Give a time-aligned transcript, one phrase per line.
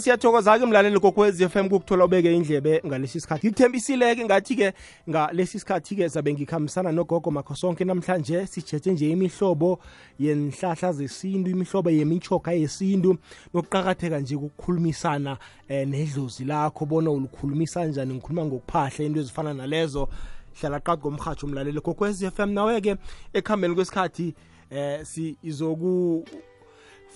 [0.00, 4.72] siyathokoza-ke mlaleli kokwez f m kukuthola ubeke indlebe ngalesi sikhathi ngikuthembisile-ke ngathi-ke
[5.08, 9.80] ngalesi sikhathi-ke zabe ngikhambisana nogogo makho sonke namhlanje sijethe nje imihlobo
[10.18, 13.18] yenhlahla zesintu imihlobo yemichoga yesintu
[13.54, 15.38] nokuqakatheka nje ukukhulumisana
[15.68, 16.86] eh, nedlozi lakho.
[16.86, 18.14] Bona ulikhulumisa njani?
[18.14, 20.08] Ngikhuluma ngokuphahla into ezifana nalezo.
[20.60, 22.52] Hlala qadi komrhatsho umlaleli kokwez f m.
[22.52, 22.96] Nawe-ke
[23.32, 24.34] ekuhambeni kwesikhathi
[24.70, 26.24] eh sizoku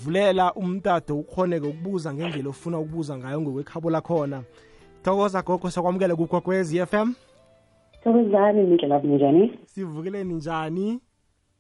[0.01, 4.43] vulela umtado ukhoneke ukubuza ngendlela ofuna ukubuza ngayo ngokwekhabo lakhona.
[5.03, 7.15] Thokoza gogo sakwamukela kukwakwez f m.
[8.05, 11.01] Thokozani nindlela kunjani sivukeleni njani?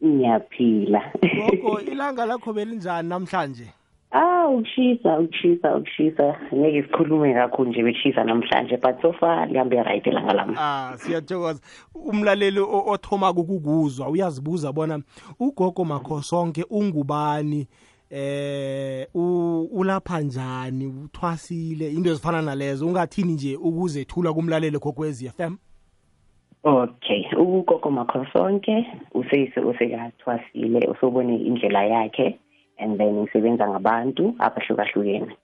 [0.04, 1.12] Ngiyaphila.
[1.36, 3.66] Gogo ilanga lakho belinjani namhlanje?
[4.10, 10.06] Ah ukushisa ukushisa ukushisa ngeke sikhulume kakhulu nje bekushisa namhlanje but so far lihambe right
[10.06, 10.54] ilanga lami.
[10.58, 11.60] Ah siyathokoza.
[11.94, 15.02] Umlaleli othoma kukuzwa uyazibuza bona
[15.40, 17.68] ugogo makho sonke ungubani
[18.12, 19.06] eh
[19.72, 25.56] ulapha njani uthwasile into ezifana nalezo ungathini nje ukuzethula kumlaleli kokwezi FM
[26.64, 32.38] Okay ugogo makho sonke useyise usekathwasile usobone indlela yakhe
[32.78, 35.36] and then usebenza ngabantu abahlukahlukene.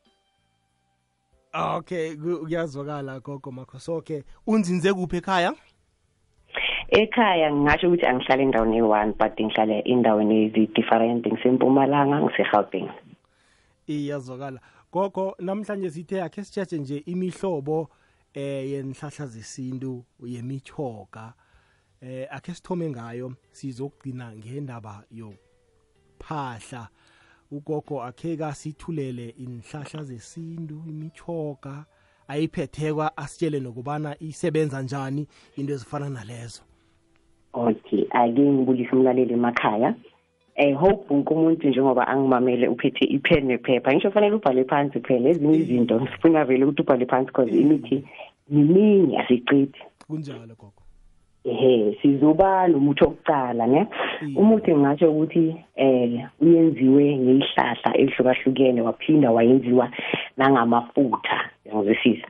[1.55, 4.25] Okay kuyazwakala gogo makho sonke.
[4.47, 5.55] Unzinze kuphi ekhaya?
[6.89, 12.89] Ekhaya ngingasho ukuthi angihlale endaweni eyi-one but ngihlale endaweni ezi-different ngisempumalanga ngise-gauteng.
[13.89, 14.61] Iyazwakala.
[14.93, 17.89] Gogo namhlanje sithe akhe sitshatshe nje imihlobo
[18.35, 21.33] eh yenhlahla zesintu yemichoga
[22.01, 26.89] eh akhe sithome ngayo sizokugcina ngendaba yokuphahla
[27.51, 31.85] ugogo akhe kasithulele inhlahla zesintu imichoga
[32.29, 35.27] ayiphethekwa asitshele nokubana isebenza njani
[35.57, 36.63] into ezifana nalezo.
[37.53, 39.95] Okay ake ngibulise umlaleli emakhaya.
[40.57, 45.59] Eh hope wonke umuntu njengoba angimamele uphethe ipen nephepha ngisho fanele ubhale phansi phela ezinye
[45.59, 48.05] izinto sifuna vele ukuthi ubhale phansi because imithi
[48.51, 49.81] miningi asiqithi.
[50.07, 50.78] Kunjalo gogo
[51.51, 53.87] ehe sizoba nomuthi okucala ne?
[54.37, 55.45] Umuthi ngingasho ukuthi
[55.77, 59.87] eh uyenziwe ngeyihlahla ehlukahlukene waphinda wayenziwa
[60.37, 62.29] nangamafutha ngizwisisa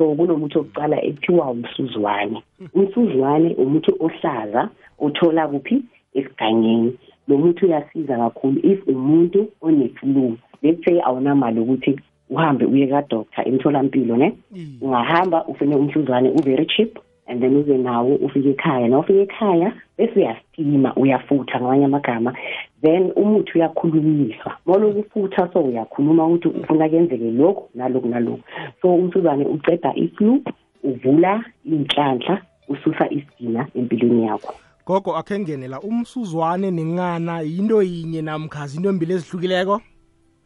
[0.00, 2.38] so kunomuthi wokuqala ekuthiwa umsuzwane.
[2.74, 4.62] Umsuzwane umuthi ohlaza
[5.04, 5.76] othola kuphi?
[6.14, 6.90] Esigangeni.
[7.28, 12.00] Lo muthi uyasiza kakhulu if umuntu one-flu let's say awunamali ukuthi
[12.30, 14.32] uhambe uye kadoctor emtholampilo ne?
[14.80, 16.98] Ungahamba ufune umhluzwane u-very cheap
[17.30, 18.88] and then uze nawo ufike ekhaya.
[18.88, 22.34] Na ufike ekhaya bese uyastima uyafutha ngamanye amagama
[22.82, 24.56] then umuthi uyakhulunyiswa.
[24.66, 28.42] Moloku ufutha so uyakhuluma ukuthi ufuna kenzeke lokhu naloku naloku
[28.82, 30.42] so umsuzwane uceda iflu
[30.84, 34.54] uvula iy'nhlanhla ususa isidina empilweni yakho.
[34.86, 39.80] Gogo akhe ngenela umsuzwane nenqana yinto yinye namkhazi into mbili ezihlukileko?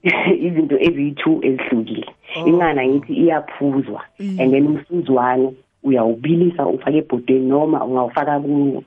[0.46, 2.06] Izinto eziyi-two ezihlukile.
[2.46, 8.40] Inqana ngithi iyaphuzwa and then umsuzwane uyawubilisa ufake ebhodweni noma ungawufaka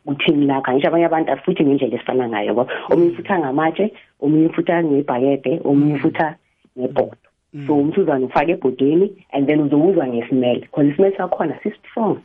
[0.05, 3.85] kuthini lakho ngisho abanye abantu afuthi ngendlela esifana ngayo yabo omunye futha ngamatshe
[4.21, 6.35] omunye futha ngebhakede omunye futha
[6.79, 7.27] ngebhodo
[7.67, 12.17] so umsuzwane ufake ebhodweni and then uzowuzwa ngesmell because ismell sakhona si-strong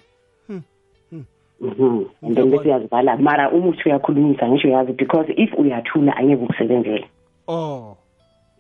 [1.63, 2.07] Mhm.
[2.23, 7.07] And then bese uyazivala mara umuthi uyakhulumisa ngisho yazi because if uyathula angeke ukusebenzele.
[7.49, 7.97] Oh.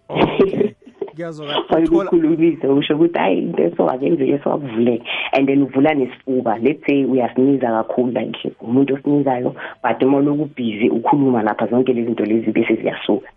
[1.18, 6.58] Uyakhulumisa usho ukuthi hayi into eso akenzeke eswakuvuleke and then uvula nesifuba.
[6.58, 12.06] Let's say uyasiniza kakhulu like umuntu osinizayo but uma loku busy ukhuluma lapha zonke lezi
[12.06, 13.28] zinto lezi bese ziyasuka.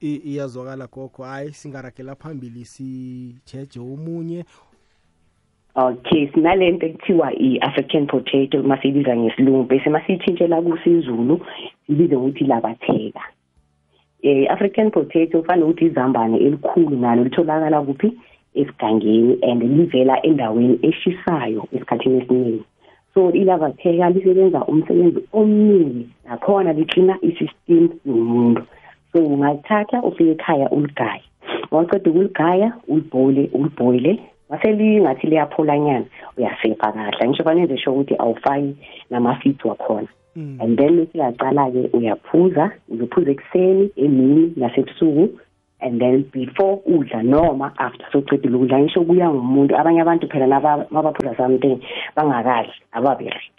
[0.00, 1.22] iyazwakala gogo.
[1.22, 4.44] Hayi singarakela phambili sijeje omunye.
[5.74, 11.40] Okay sinalento ekuthiwa i-african potato masiyibiza ngesilungu bese masiyithintshela kusizulu
[11.86, 13.20] sibize ukuthi labatheka.
[14.22, 18.12] Eh African potato fana ukuthi izambane elikhulu nalo litholakala kuphi?
[18.54, 22.64] Esigangeni and livela endaweni eshisayo esikhathini esiningi.
[23.14, 28.62] So ilavatheka lisebenza umsebenzi omningi nakhona liklina isystem yomuntu.
[29.12, 31.22] So ungalithatha ufike ekhaya uligaye
[31.70, 34.20] waqeda ukuligaya ulibhole ulibhoyile.
[34.50, 36.04] Mase lingathi liyapholanyana
[36.36, 37.28] uyasefa kahle.
[37.28, 38.76] Ngisho fanele sho ukuthi awufaki
[39.10, 40.08] namafeeds wakhona.
[40.60, 45.38] And then bese uyaqala-ke uyaphuza uzophuza ekuseni emini nasebusuku.
[45.80, 50.46] And then before udla noma after socedile ukudla ngisho kuya ngumuntu abanye abantu phela
[50.90, 51.78] mabaphuza something
[52.16, 53.58] bangakadli ababi right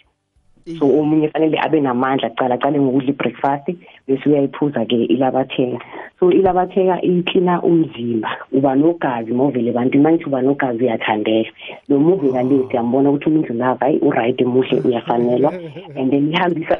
[0.78, 3.66] so omunye fanele abe namandla aqala aqale ngokudla i-breakfast
[4.10, 5.78] bese uyayiphuza-ke ilabatheka.
[6.20, 8.30] So ilabatheka iklina umzimba.
[8.52, 11.50] Uba nogazi mawuvele ebantwini mangithi uba nogazi uyathandeka.
[11.88, 15.52] Lo muvi kale siyambona ukuthi umuntu lava hayi uright muhle uyafanelwa.
[15.96, 16.76] And then ihambisa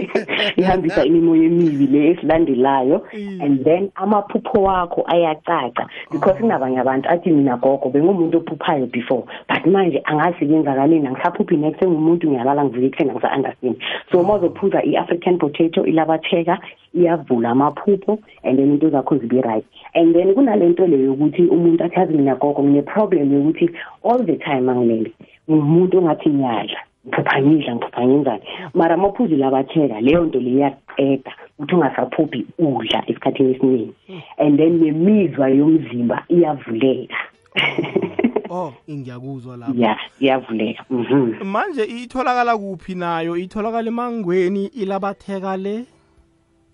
[0.56, 3.02] ihambisa imimoya emibi le esilandelayo.
[3.12, 5.88] And then amaphupho wakho ayacaca.
[6.12, 9.24] Because kunabanye abantu athi mina gogo bengumuntu ophuphayo before.
[9.48, 13.76] But manje angazi kwenzakaleni angisaphuphi next sengumuntu ngiyalala ngivuke ekuseni angisa-understand
[14.10, 16.58] so uma uzophuza i-african potato ilabatheka
[16.94, 19.64] iyavula amaphupho and then into zakho zibe right.
[19.94, 23.70] And then kunalento leyo yokuthi umuntu athi azi mina gogo ngine-problem yokuthi
[24.04, 25.12] all the time angilele
[25.50, 28.42] ngumuntu ongathi ngiyadla ngiphupha ngidla ngiphupha ngenzani.
[28.74, 33.94] Mara amaphuzu labatheka leyo nto leyo iyaqeda ukuthi ungasaphuphi udla esikhathini esiningi.
[34.38, 37.16] And then nemizwa yomzimba iyavuleka.
[38.50, 39.74] Oh ngiyakuzwa lapho.
[39.76, 40.84] Ya iyavuleka.
[40.90, 41.44] Mhm.
[41.44, 43.36] Manje itholakala kuphi nayo?
[43.36, 45.84] Itholakala emangweni ilabatheka le?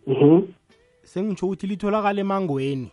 [0.06, 0.42] Mhm.
[1.02, 2.90] Sengitsho ukuthi litholakala emangweni.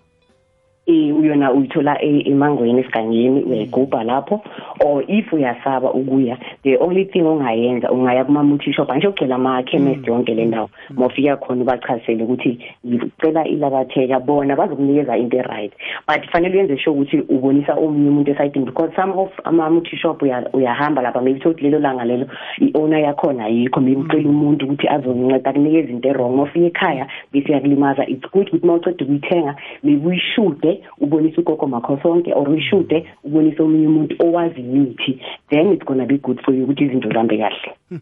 [0.92, 4.42] Uyona uyithola e- emangweni esigangeni uyayigubha lapho
[4.86, 10.34] or if uyasaba ukuya the only thing ongayenza ungaya kuma-multi shop angisho kugcwela ama-chemist yonke
[10.34, 15.74] le ndawo mawufika khona ubachazisele ukuthi ngicela ilabatheka bona bazokunikeza into e-right.
[16.08, 20.50] But fanele uyenze sure ukuthi ubonisa omunye umuntu esayidini because some of ama-multi shop uya-
[20.54, 22.26] uyahamba lapha maybe thokuthi lelo langa lelo
[22.60, 26.36] i-owner yakhona ayikho maybe ucela umuntu ukuthi azonceda akunikeza into e-wrong.
[26.36, 32.00] Mawufika ekhaya bese yakulimaza it's good ukuthi uma uceda ukuyithenga maybe uyishude ubonise ugogo makho
[32.04, 35.22] sonke or uyishude ubonise omunye umuntu owazi imithi.
[35.50, 38.02] Then it's gonna be good for you ukuthi izinto zihambe kahle.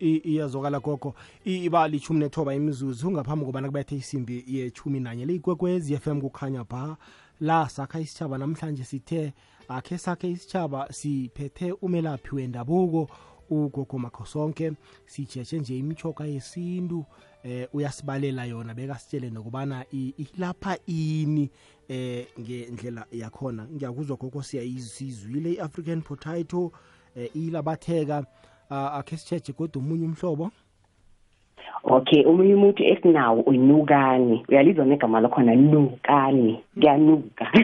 [0.00, 1.14] Iyazokala gogo.
[1.44, 5.26] Iba lichumi nethoba imizuzu ungaphambi kobana kubethe isimbi yechumi nanye.
[5.26, 6.96] Leyikwekwezi FM kukhanya ba
[7.40, 9.32] la sakha isitshaba namhlanje sithe
[9.68, 13.08] akhe sakhe isitshaba siphethe umelaphi wendabuko
[13.50, 14.72] ugogo makho sonke.
[15.06, 17.04] Sijeje nje imichoka yesintu
[17.44, 21.50] eh uyasibalela yona bekasitshele nokubana ilapha ini
[21.90, 23.66] eh ngendlela yakhona.
[23.74, 25.50] Ngiyakuzwa gogo siyayizizwile.
[25.58, 26.72] I-african potato
[27.16, 28.24] eh ilabatheka.
[28.70, 30.50] Uh, akhe sitshetshe kodwa omunye umhlobo?
[31.84, 34.44] Okay omunye umuntu esinawo unukani.
[34.48, 36.60] Uyalizwa negama lakhona nukani.
[36.74, 37.46] Kuyanuka.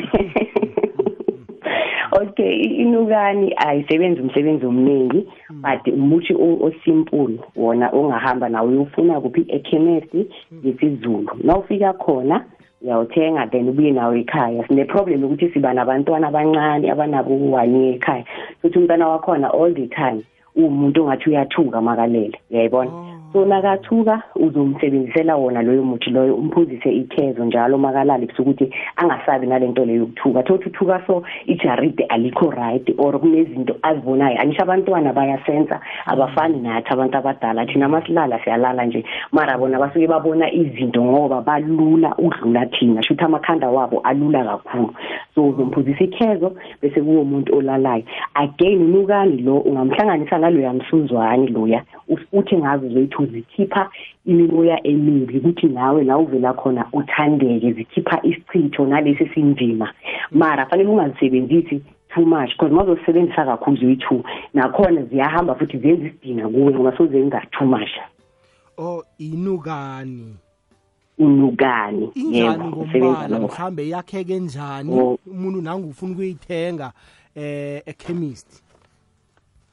[2.23, 9.45] Okay i- inukani ayisebenzi umsebenzi omningi but umuthi o- osimple wona ongahamba nawo uyofuna kuphi
[9.49, 11.29] ekhemesti ngesizulu.
[11.45, 12.45] Nawufika khona
[12.87, 14.67] uyawuthenga then ubuye nawo ekhaya.
[14.69, 18.25] Sine-problem yokuthi siba nabantwana abancane abanabo u-one year ekhaya.
[18.63, 20.23] Futhi umntwana wakhona all the time
[20.57, 22.91] uwumuntu ongathi uyathuka makalele uyayibona?
[23.37, 29.69] So nakathuka uzomsebenzisela wona loyo muthi loyo umphuzise ithezo njalo makalala ebusuku ukuthi angasabi nale
[29.69, 30.43] nto leyo yokuthuka.
[30.43, 34.41] Thothi uthuka so ijaride alikho right or kunezinto azibonayo.
[34.41, 37.67] Angisho abantwana bayasensa abafani nathi abantu abadala.
[37.67, 43.03] Thina masilala siyalala nje mara bona basuke babona izinto ngoba balula udlula thina.
[43.03, 44.95] Shuthi amakhanda wabo alula kakhulu.
[45.35, 48.05] So uzomphuzisa ikhezo bese kuwo umuntu olalayo.
[48.35, 51.83] Again unukani lo ungamhlanganisa naloya msuzwane loya.
[52.09, 53.91] Us- uthi ngazo zoyithi uzikhipha
[54.27, 59.93] imimoya emibi ukuthi nawe la uvela khona uthandeke zikhipha isichitho nalesi sinzima.
[60.31, 61.83] Mara fanele ungazisebenzisi
[62.15, 64.25] too much because uma uzosebenzisa kakhulu zoyi-two
[64.55, 67.91] nakhona ziyahamba futhi zenza isidina kuwe ngoba sozenza too much.
[68.79, 70.37] Oh inukani?
[71.19, 73.39] Unukani injani usebenza ngombala?
[73.39, 73.55] lokho.
[73.55, 75.01] Mhlambe yakheke njani?
[75.01, 75.19] Oh.
[75.27, 76.93] umuntu nangu ufuna ukuyithenga
[77.35, 78.63] eh echemist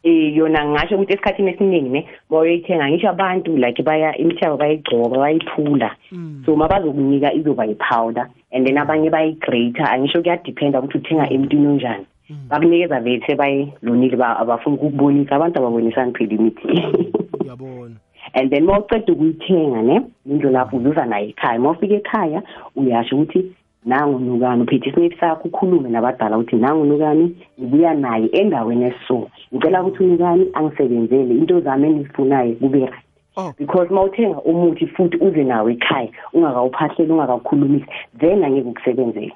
[0.04, 5.96] eh yona ngisho ukuthi esikhathini esiningi ne bayoyithenga ngisho abantu like baya imithabo bayigcoba bayiphula.
[6.46, 12.06] So mabazokunika izoba yi-powder and then abanye bayi-grater angisho kuyadependa ukuthi uthenga emntwini onjani.
[12.50, 16.68] Bakunikeza vele sebayilonile ba- abafuna ukukubonisa abantu ababonisani phela imithi.
[17.40, 17.96] Uyabona.
[18.36, 21.60] And then uma uceda ukuyithenga ne indlu lapho uzuza nayo ekhaya.
[21.60, 22.42] Uma ufika ekhaya
[22.76, 23.52] uyasho ukuthi
[23.86, 29.84] nangu nukani uphethe isinethi sakho ukhulume nabadala ukuthi nangu nukani ngibuya naye endaweni esiso ngicela
[29.84, 32.94] ukuthi unukani angisebenzele into zami engizifunayo kube right.
[33.36, 33.54] Oh.
[33.58, 37.86] Because uma uthenga umuthi futhi uze nawo ekhaya ungakawuphahleli ungakawukhulumisi
[38.20, 39.34] then angeke ukusebenzele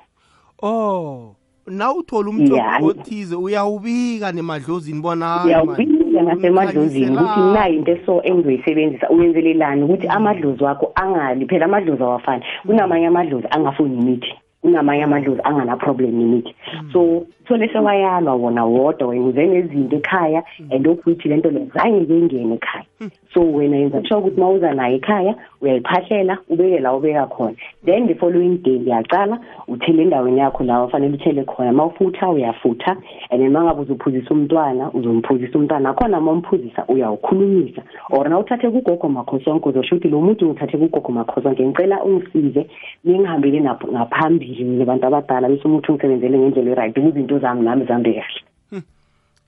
[0.62, 1.36] oh
[1.68, 7.54] na uthola Yeah, umthobo I- othize uyawubika nemadlozini bona hayi man, uyawubika nasemadlozini ukuthi ungikhanyisela.
[7.54, 9.84] nayi into eso engizoyisebenzisa uyenzelelani?
[9.84, 12.44] Ukuthi amadlozi wakho angali phela amadlozi awafani.
[12.66, 14.34] Kunamanye amadlozi angafuni imithi.
[14.62, 16.56] Kunamanye amadlozi angana-problem nemithi
[16.92, 22.20] so uthole sewayalwa wona wodwa wena uze nezinto ekhaya and okuthi lento le zange ke
[22.20, 22.86] ingene ekhaya.
[23.34, 27.56] So wena yenza sure ukuthi mawuza naye ekhaya uyayiphahlela ubeke la ubeka khona.
[27.86, 31.72] Then the following day uyaqala uthele endaweni yakho la ufanele uthele khona.
[31.72, 32.98] Mawufutha uyafutha
[33.32, 35.90] and then mangabe uzophuzisa umntwana uzomphuzisa umntwana.
[35.90, 41.66] Nakhona mawumphuzisa uyawukhulumisa or na uthathe kugogo makhosonke uzosho ukuthi lo muntu ngithathe kugogo makhosonke
[41.66, 42.68] ngicela ungisize
[43.06, 48.14] ningihambele ngaphambili mina abantu abadala bese umuntu ungisebenzele ngendlela e-right ukuze into zami nami zihambe
[48.14, 48.84] kahle.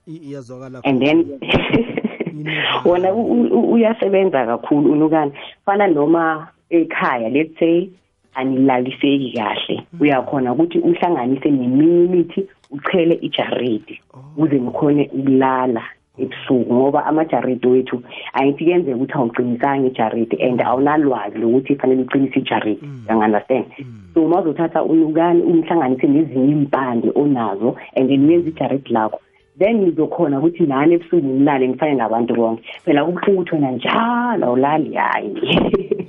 [0.08, 1.39] Iyazwakala and then
[2.86, 5.31] wona uyasebenza kakhulu unukani?
[5.65, 7.89] Fana noma ekhaya let's say
[8.36, 9.84] anilaliseki kahle.
[10.00, 14.01] Uyakhona ukuthi uhlanganise neminye imithi uchele ijaridi
[14.38, 15.84] ukuze ngikhone ukulala.
[16.23, 18.01] Ebusuku ngoba amajaridi wethu
[18.33, 22.85] ayithi kuyenzeka ukuthi awuqinisanga ijaridi and awunalwazi lokuthi fanele uqinise ijaridi.
[23.05, 23.65] Uyangunderstand
[24.13, 29.19] so uma uzothatha unukani umhlanganise nezinye impande onazo and then uyenza ijaridi lakho
[29.59, 32.63] then ngizokhona ukuthi nani ebusuku ngilale ngifane nabantu bonke.
[32.85, 36.08] Phela kubuhlungu ukuthi wena njalo awulali hayi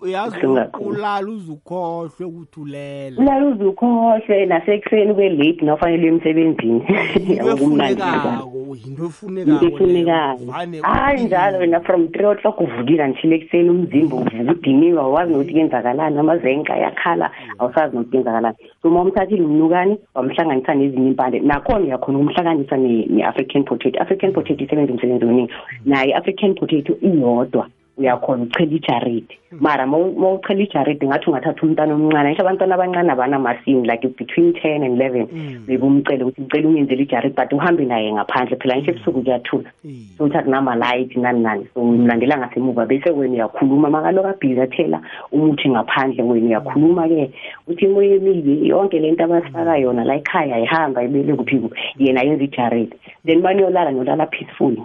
[0.00, 0.46] uyazi
[0.80, 3.16] ulala uzukhohlwe ukuthi ulele.
[3.18, 6.82] Ulala uzukhohlwe nasekuseni ube late nofanele emsebenzini.
[7.52, 10.52] Efunekako yinto efunekako efunekako.
[10.82, 16.18] Hayi njalo wena from three o'clock uvukile until ekuseni umzimba uvuka udiniwe awazi nokuthi kuyenzakalani
[16.18, 21.40] amazenka ayakhala awusazi nokuthi kuyenzakalani so uma umthathile umnukani wamhlanganisa nezinye impande.
[21.40, 24.00] Nakhona uyakhona ukumhlanganisa ne-african potato.
[24.00, 25.52] African potato isebenza umsebenzi oningi
[25.84, 27.68] naye i-african potato iyodwa.
[27.96, 29.38] Uyakhona uchela ijaridi.
[29.52, 34.82] Mara ma uchela ijaridi ngathi ungathatha umntwana omncane ngisho abantwana abancane abanamasini like between ten
[34.82, 35.26] and eleven
[35.66, 39.70] bebe umcele ukuthi ngicela ungenzele ijaridi but uhambe naye ngaphandle phela ngisho ebusuku kuyathula.
[40.16, 41.66] So uthi akunamalayithi nani nani.
[41.74, 47.30] So umlandela ngasemuva bese wena uyakhuluma makaloku abhizi athela umuthi ngaphandle wena uyakhuluma-ke.
[47.66, 52.22] Uthi imoya emibi yonke le nto abasifaka yona la ekhaya ihamba ibele kuphi kuphi yena
[52.22, 52.96] yenza ijaridi.
[53.26, 54.82] Then maniyolala niyolala peacefully.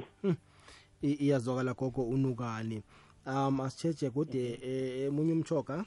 [1.02, 2.82] Iyazwakala gogo unukani.
[3.28, 4.44] Um asitsheje kude
[5.06, 5.86] emunye umchoga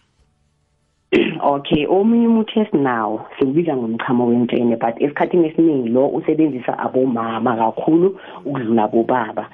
[1.43, 8.09] okay omunye umuthi esinawo siwubiza ngomchamo wemfene but esikhathini esiningi lo usebenzisa abomama kakhulu
[8.45, 9.45] ukudlula bobaba.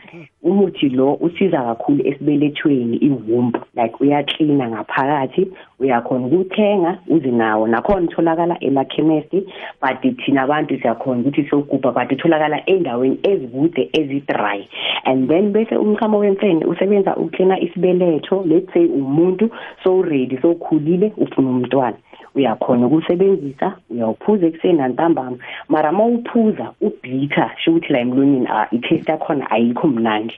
[0.46, 5.46] Umuthi lo usiza kakhulu esibelethweni iwumbu like uyaklina ngaphakathi
[5.80, 7.66] uyakhona ukuthenga uze nawo.
[7.66, 9.46] Nakhona utholakala emakhemesti
[9.82, 14.68] but thina abantu siyakhona ukuthi siyogubha but utholakala endaweni ezikude ezi-dry.
[15.04, 18.44] And then bese umchamo wemfene usebenza uklina isibeletho.
[18.46, 19.50] Let's say umuntu
[19.84, 21.96] so-ready sowukhulile ufuna umntwana.
[22.36, 25.36] Uyakhona ukusebenzisa uyawuphuza ekuseni nantambama.
[25.68, 30.34] Mara ma uphuza ubhitha sho ukuthi la emlonyeni i-taste yakhona ayikho mnandi.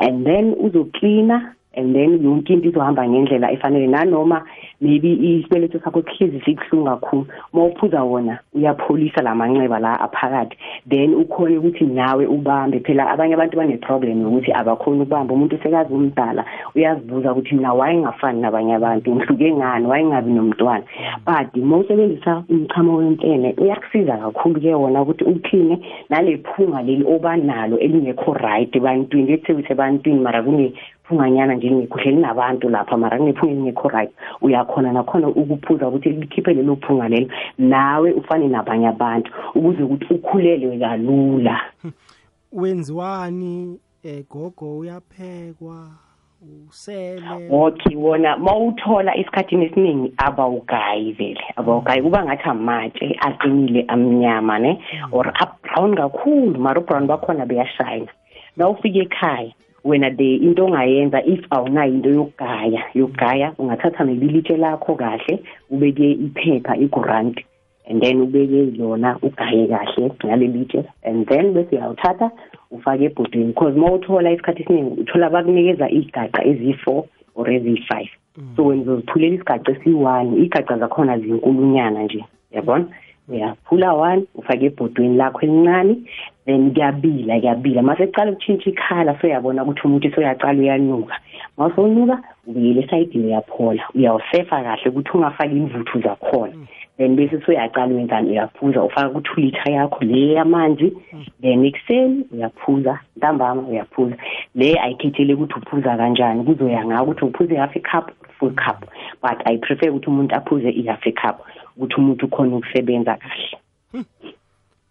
[0.00, 3.86] And then uzoklina and then yonke into izohamba ngendlela efanele.
[3.86, 4.44] Nanoma
[4.80, 10.56] maybe isibeletho sakho sihlezi sikuhlungu kakhulu uma uphuza wona uyapholisa la manxeba la aphakathi.
[10.88, 12.80] Then ukhona ukuthi nawe ubambe.
[12.80, 15.34] Phela abanye abantu bane-problem yokuthi abakhoni ukubamba.
[15.34, 20.84] Umuntu sekazi umdala uyazibuza ukuthi mina wayengafani nabanye abantu ngihluke ngani wayengabi nomntwana.
[21.24, 25.78] But uma usebenzisa umchamo wempene uyakusiza kakhulu-ke wona ukuthi ukline
[26.10, 30.42] nalephunga leli obanalo elingekho right ebantwini lethe ukuthi ebantwini mara
[31.08, 34.10] kunephunganyana nje lingekho linabantu lapha mara kunephunga elingekho right.
[34.40, 37.28] Uyakhona nakhona ukuphuza ukuthi likhiphe lelo phunga lelo
[37.58, 41.60] nawe ufane nabanye abantu ukuze ukuthi ukhulelwe kalula.
[42.52, 45.88] Wenziwani eh gogo uyaphekwa
[46.68, 47.48] usele?
[47.50, 51.44] Okay wona mawuthola isikhathini esiningi abawugayi vele.
[51.56, 54.82] Abawugayi kuba ngathi amatshe aqinile amnyama ne?
[55.12, 58.08] Or abrown kakhulu mara ubrown bakhona beyashayina.
[58.56, 59.52] Na ufika ekhaya
[59.84, 66.76] wena the into ongayenza if awunayo into yokugaya yokugaya ungathatha nebilitshe lakho kahle ubeke iphepha
[66.76, 67.44] igranti
[67.90, 72.30] and then ubeke lona ugaye kahle ngalelitshe and then bese uyawuthatha
[72.70, 78.10] ufake ebhodweni because uma uthola isikhathi esiningi uthola bakunikeza iy'gaqa eziyi-four or eziyi-five
[78.56, 82.86] so wena uzoziphulela isigaca esi-one iy'gaca zakhona zinkulunyana nje yabona
[83.36, 85.96] uyaphula one ufake ebhodweni lakho elincane
[86.46, 87.82] then kuyabila kuyabila.
[87.82, 91.16] Mase kucala ukutshintsha ikhala soyabona ukuthi umuntu soyaqala uyanuka.
[91.56, 93.82] Mawusonyuka ubuyele esayidini uyaphola.
[93.94, 96.52] Uyawusefa kahle ukuthi ungafaki imvuthu zakhona.
[96.98, 100.92] Then bese soyaqala wenzani uyaphuza ufaka ku-two litre yakho le yamanzi.
[101.40, 104.16] Then ekuseni uyaphuza ntambama uyaphuza.
[104.54, 108.84] Le ayikhethele ukuthi uphuza kanjani kuzoya ngako ukuthi uphuze half a cup full cup.
[109.22, 111.46] But i prefer ukuthi umuntu aphuze i-half a cup.
[111.76, 113.58] Ukuthi umuntu ukhona ukusebenza kahle.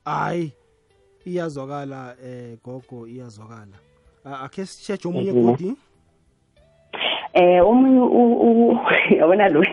[0.05, 0.51] Hayi
[1.25, 3.77] iyazwakala eh gogo iyazwakala.
[4.23, 5.75] Akhe sitsheje omunye godi
[7.33, 8.79] eh omunye
[9.19, 9.63] yabona lo.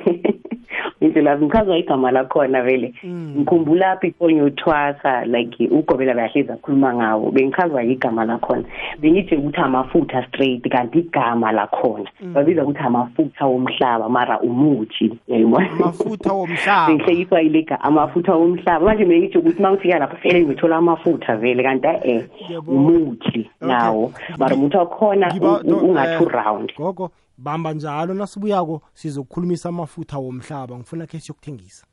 [1.00, 2.94] Indlela ngichazwa igama lakhona vele.
[3.04, 8.64] Ngikhumbula before ngiyothwasa like ugobela kahle zakhuluma ngawo bengichazwa igama lakhona.
[9.00, 12.10] Bengithi ukuthi amafutha straight kanti igama lakhona.
[12.34, 15.70] Babiza ukuthi amafutha womhlaba mara umuthi yayibona?
[15.70, 16.86] Amafutha womhlaba.
[16.86, 18.84] Bengihlekiswa yilega amafutha womhlaba.
[18.84, 22.24] Manje bengithi ukuthi uma ngifika lapho vele ngithola amafutha vele kanti eh
[22.66, 24.12] umuthi nawo.
[24.38, 25.34] Mara umuthi wakhona
[25.64, 30.78] ungathi round gogo bamba njalo nasibuyako sizokukhulumisa amafutha womhlaba.
[30.78, 31.86] Ngifuna khe siyokuthengisa.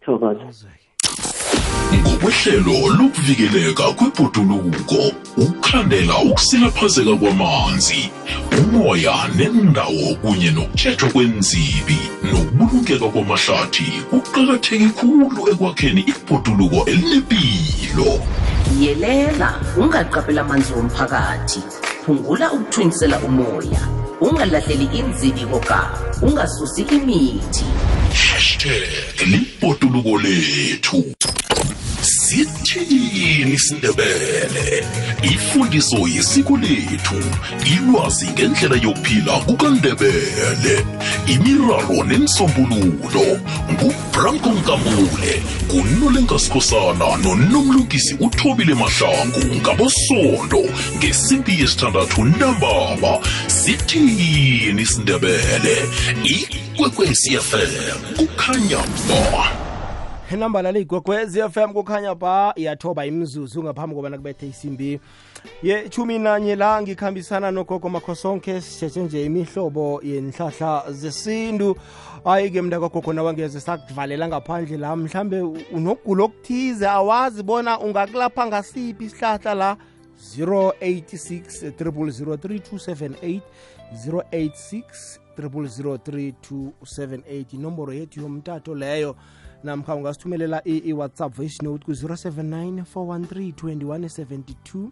[0.00, 0.68] Thokoza.
[1.94, 5.00] Ngokwehlelo lokuvikeleka kwebhoduluko
[5.36, 8.10] ukukhandela ukusilaphazeka kwamanzi
[8.58, 11.98] umoya nendawo kunye nokutshejwa kwenzibi
[12.32, 18.10] nokubulungeka kwamahlathi kuqakatheke khulu ekwakheni ibhoduluko elinempilo
[18.80, 21.60] yelela ungaqaphela amanzi womphakathi.
[22.04, 23.82] Phungula ukuthwinisela umoya.
[24.24, 25.80] Ungalahleli inzibiko ka
[26.22, 27.64] ungasusi imithi.
[28.12, 31.04] Hashtag libhoduluko lethu.
[32.34, 34.86] Sithini isindebele?
[35.22, 37.14] Ifundiso yesiko lethu
[37.74, 40.86] ilwazi ngendlela yokuphila kukandebele.
[41.26, 43.40] Imiraro nemisombululo
[43.72, 50.62] ngubranko nkambule kunolenkasikhosana nonomlungisi uthobile mahlangu ngabosondo
[50.96, 55.76] ngesimbi yesithandathu ntambama sithini isindebele?
[56.24, 59.73] Ikwekwecfm kukhanya ba
[60.34, 65.00] inamba igogwez FM kukhanya ba iyathoba imzuzu ngaphambi kobana kubethe isimbi
[65.62, 71.76] yechumi nanye la ngikhambisana nogogo makhosonke sithethe nje imihlobo yenhlahla zesintu.
[72.24, 75.40] Hayi-ke mntagogogo nawangeze sakuvalela ngaphandle la mhlambe
[75.72, 79.76] unokugula okuthize awazi bona ungakulapha ngasiphi isihlahla la.
[80.38, 83.40] 086 0003278
[84.06, 89.16] 086 0003278 inomboro yethu yomtato leyo
[89.64, 94.88] namkha ungasithumelela i-whatsapp voice note ku-079 413 2172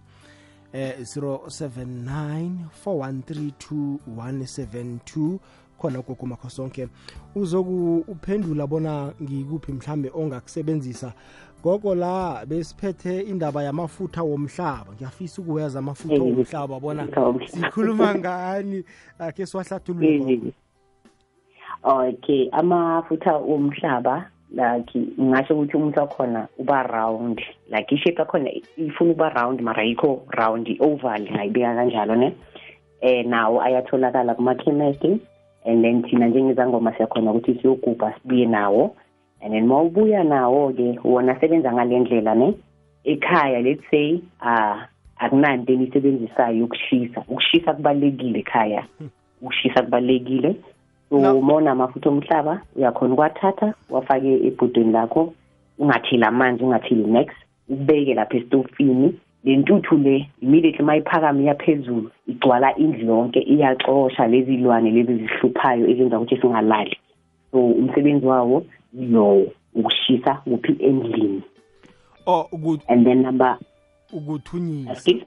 [0.73, 2.51] eh 079
[2.85, 5.39] 413 2172
[5.79, 6.89] khona kokumakho sonke
[7.35, 11.13] uzokuphendula bona ngikuphi mhlambe ongakusebenzisa.
[11.63, 14.93] Gogo la besiphethe indaba yamafutha womhlaba.
[14.95, 17.09] Ngiyafisa ukuweza amafutha womhlaba bona
[17.47, 18.85] sikhuluma ngani?
[19.19, 20.53] Akhe siwahlathulule
[21.83, 27.41] okay amafutha womhlaba like ngingasho ukuthi umuntu wakhona uba round.
[27.71, 32.35] Like ishape yakhona ifuna uba round mara yikho round oval ngayibeka kanjalo ne?
[33.01, 35.05] Eh nawo ayatholakala kuma-chemist
[35.65, 38.95] and then thina njengezangoma siyakhona ukuthi siyogubha sibuye nawo.
[39.41, 42.55] And then mawubuya ubuya nawo-ke wona asebenza ngale ndlela ne?
[43.05, 44.83] Ekhaya let's say uh,
[45.19, 47.21] akunanto enisebenzisayo ukushisa.
[47.21, 48.85] Ukushisa kubalulekile ekhaya.
[49.41, 50.57] Ukushisa kubalulekile
[51.13, 55.33] so uma unamafutha omhlaba uyakhona ukwathatha wafake ebhodweni lakho
[55.79, 57.37] ungatheli amanzi ungatheli next
[57.69, 59.15] ubeke lapha esitofini.
[59.45, 65.91] Le ntuthu le immediately uma iphakame iyaphezulu igcwala indlu yonke iyaxosha lezi lwane lezi zihluphayo
[65.91, 66.97] ezenza ukuthi singalali.
[67.51, 71.43] So umsebenzi wawo yilowo ukushisa kuphi endlini.
[72.27, 72.49] Oh
[72.89, 73.59] and then number
[74.13, 74.95] ukuthunyisa.
[74.95, 75.25] Skip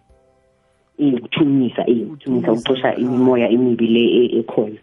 [1.00, 4.80] ukuthunyisa eh, ukuthunyisa ukuxosha imimoya imibi le e- ekhona.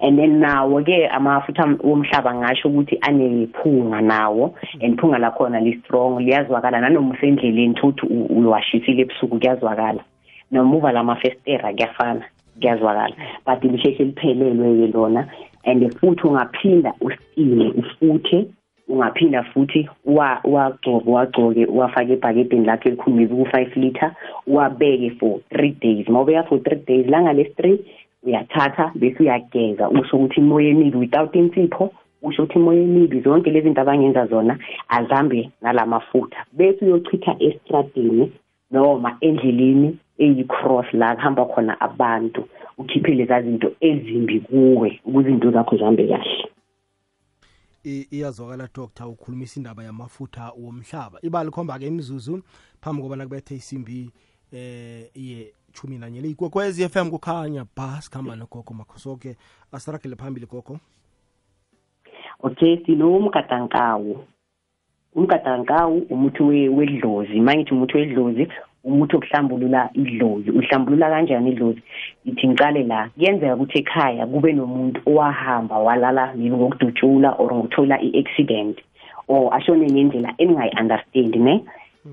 [0.00, 6.80] And then nawo-ke amafutha womhlaba ngasho ukuthi anephunga nawo and iphunga lakhona li-strong liyazwakala.
[6.80, 10.04] Nanoma usendleleni thokuthi uwashisile ebusuku kuyazwakala.
[10.50, 12.24] Noma uva lamafestera kuyafana
[12.60, 13.14] kuyazwakala.
[13.46, 15.28] But lisheshe liphelelwe-ke lona
[15.64, 18.46] and futhi ungaphinda usitime ufuthe
[18.88, 24.10] ungaphinda futhi uwa- uwagcobe uwagcoke uwafake ebhakebheni lakho elikhulu maybe ku-five litre
[24.46, 26.08] uwabeke for three days.
[26.08, 27.78] Uma ubeka for three days langa lesi-three
[28.26, 29.88] uyathatha bese uyageza.
[29.88, 34.58] Usho ukuthi imoya emibi without insipho usho ukuthi imoya emibi zonke lezi zinto abangenza zona
[34.88, 38.32] azambe nala mafutha bese uyochitha estradini
[38.70, 45.76] noma endleleni eyi-cross la kuhamba khona abantu ukhiphe leza zinto ezimbi kuwe ukuze izinto zakho
[45.76, 46.48] zihambe kahle.
[47.84, 51.18] Iyazwakala doctor ukhulumisa indaba yamafutha womhlaba.
[51.22, 52.42] Ibali khomba-ke imizuzu
[52.80, 54.10] phambi kobana kubethe isimbi
[54.52, 59.36] eh iye chumi nanye le ikwekwezi FM kukhanya ba sikhamba nogogo makhosoke.
[59.72, 60.78] Asiragele phambili gogo
[62.42, 64.24] okay sino umgadankawu
[65.14, 67.40] umgadankawu umuthi we- wedlozi.
[67.40, 68.48] Ma ngithi umuthi wedlozi
[68.84, 70.50] umuthi wokuhlambulula idlozi.
[70.50, 71.82] Uhlambulula kanjani idlozi?
[72.24, 78.78] Ithi ngicale la kuyenzeka ukuthi ekhaya kube nomuntu owahamba walala maybe ngokudutshula or ngokuthola i-accident
[79.28, 81.64] or ashone ngendlela eningayi-understand ne?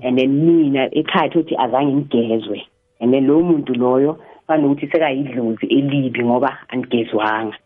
[0.02, 2.66] And then mina ekhaya thokuthi azange ngigezwe.
[3.10, 7.56] Then lowo muntu loyo fanokuthi sekayidlozi elibi ngoba angigezwanga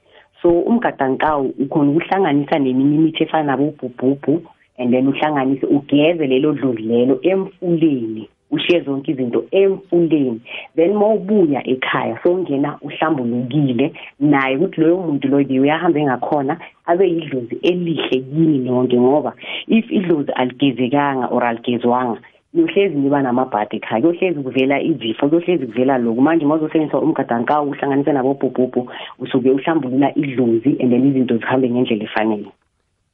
[0.43, 4.43] so umgadankawu ukhona ukuhlanganisa neminye imithi efana nabobhubhubhu
[4.79, 8.29] and then uhlanganise ugeze lelo dlozi lelo emfuleni.
[8.51, 10.41] Ushiye zonke izinto emfuleni.
[10.77, 18.25] Then mawubuya ekhaya songena uhlambulukile naye ukuthi loyo muntu loyo uyahambe ngakhona abe yidlozi elihle
[18.35, 19.33] yini lonke ngoba
[19.67, 22.21] if idlozi aligezekanga or aligezwanga
[22.61, 26.21] yohlezi niba namabhadi ekhaya kuyohlezi kuvela izifo kuyohlezi kuvela lokhu.
[26.23, 32.51] Manje uma uzosebenzisa umgadankawu uhlanganise nabobhubhubhu usuke uhlambulula idlozi and then izinto zihambe ngendlela efanele.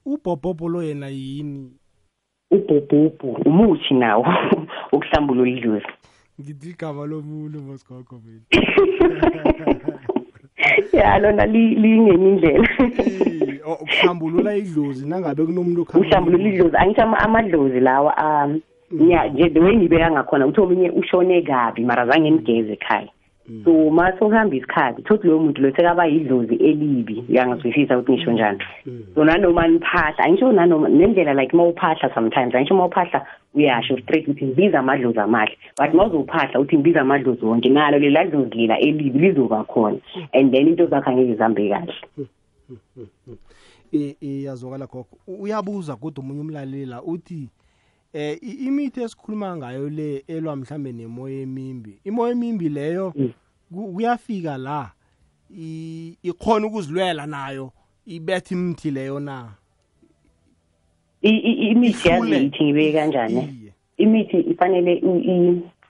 [0.07, 1.71] Ubhobhobho lo yena yini?
[2.51, 4.27] Ubhubhubhu umuthi nawo
[4.93, 5.87] ukuhlambulula idlozi
[6.41, 8.43] ngithi igama lomuntu mosigogo mina
[10.93, 12.69] ya lona li- lingenye indlela.
[12.79, 18.61] Eh, oh, ukuhlambulula idlozi nangabe kunomuntu okhamba- uhlambulula idlozi angithi ama- amadlozi lawa um
[19.01, 23.09] ya nje the way ngibeka ngakhona ukuthi omunye ushone kabi mara zange nigeze ekhaya.
[23.65, 28.59] So ma sokuhamba isikhathi thothi loyo muntu loyo sekaba yidlozi elibi uyangizwisisa ukuthi ngisho njani.
[29.15, 34.29] So nanoma niphahla angisho nanoma nendlela like ma uphahla sometimes angisho ma uphahla uyasho straight
[34.29, 35.59] ukuthi ngibiza amadlozi amahle.
[35.77, 39.99] But ma uzophahla uthi ngibiza amadlozi wonke nalo lela dlozi lela elibi lizoba khona.
[40.33, 41.95] And then into zakho angeke zihambe kahle.
[44.21, 45.19] Iyazwakala gogo.
[45.27, 47.49] U- uyabuza kodwa omunye umlaleli la uthi
[48.13, 51.99] eh imithi esikhuluma ngayo le elwa mhlambe nemoya emimbi.
[52.05, 53.13] Imoya emimbi leyo
[53.73, 54.93] ku- kuyafika la
[56.23, 57.73] ikhona ukuzilwela nayo
[58.07, 59.55] ibethe imithi leyo na?
[61.23, 63.73] Imithi yazi ithi ngibeke kanjani?
[63.99, 65.03] Imithi ifanele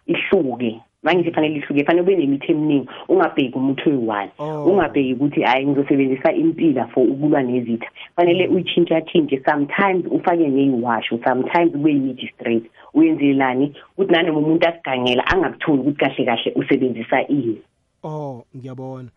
[0.07, 0.81] ihluke.
[1.03, 4.31] Mangithi ifanele ihluke ifanele ube nemithi eminingi ungabheki umuthi oyi-one.
[4.39, 4.65] Oh.
[4.65, 7.89] ungabheki ukuthi hayi ngizosebenzisa impila for ukulwa nezitha.
[8.17, 12.65] Fanele uyitshintsha-tshintshe sometimes ufake neyiwasho sometimes kube yimithi straight.
[12.95, 17.59] Uyenzelani ukuthi nanoma umuntu asigangela angakutholi ukuthi kahle kahle usebenzisa ini.
[18.05, 19.09] Oh ngiyabona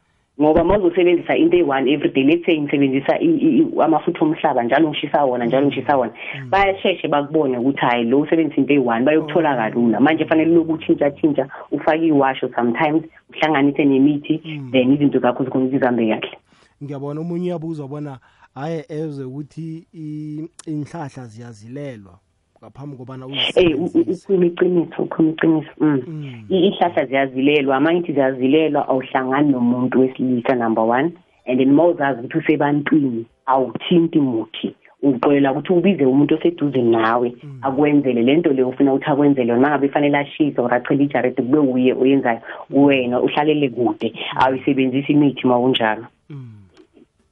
[0.42, 4.64] ngoba uma uzosebenzisa into eyi-one every day let's say ngisebenzisa i- i- i- amafutha omhlaba
[4.64, 6.14] njalo ngishisa wona njalo ngishisa wona
[6.50, 10.00] bayasheshe bakubone ukuthi hhayi lo usebenzisa into eyi-one bayokuthola kalula.
[10.00, 16.08] Manje fanele loku utshintsha-tshintsha ufake iwasho sometimes uhlanganise nemithi then izinto zakho zikhona ukuthi zihambe
[16.10, 16.38] kahle.
[16.84, 18.20] Ngiyabona omunye uyabuza bona
[18.56, 22.20] hayi ezwe ukuthi i- inhlahla ziyazilelwa.
[22.62, 25.72] Ngaphambi kobana Eh u- u- uzisebenzise ukhuluma iqiniso ukhuluma iqiniso.
[25.80, 26.02] Mm.
[26.08, 26.46] Mm.
[26.50, 31.12] I- ihlahla ziyazilelwa amangithi ziyazilelwa awuhlangani nomuntu wesilisa number one.
[31.48, 34.76] And then uma uzazi ukuthi usebantwini awuthinti muthi.
[35.04, 40.18] Uqela ukuthi ubize umuntu oseduze nawe akwenzele lento leyo ufuna ukuthi akwenzele yona mangabe fanele
[40.18, 42.42] ashise or achele ijarete kube uye oyenzayo
[42.72, 44.14] wena uhlalele kude.
[44.36, 46.52] Awuyisebenzisi imithi ma kunjalo Mm.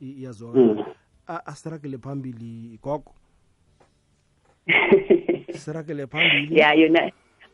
[0.01, 0.13] I- Mm.
[0.21, 0.85] iyazwakala
[1.27, 3.11] A- asiragele phambili gogo.
[5.53, 6.59] Siragele phambili?
[6.59, 7.11] Ya yona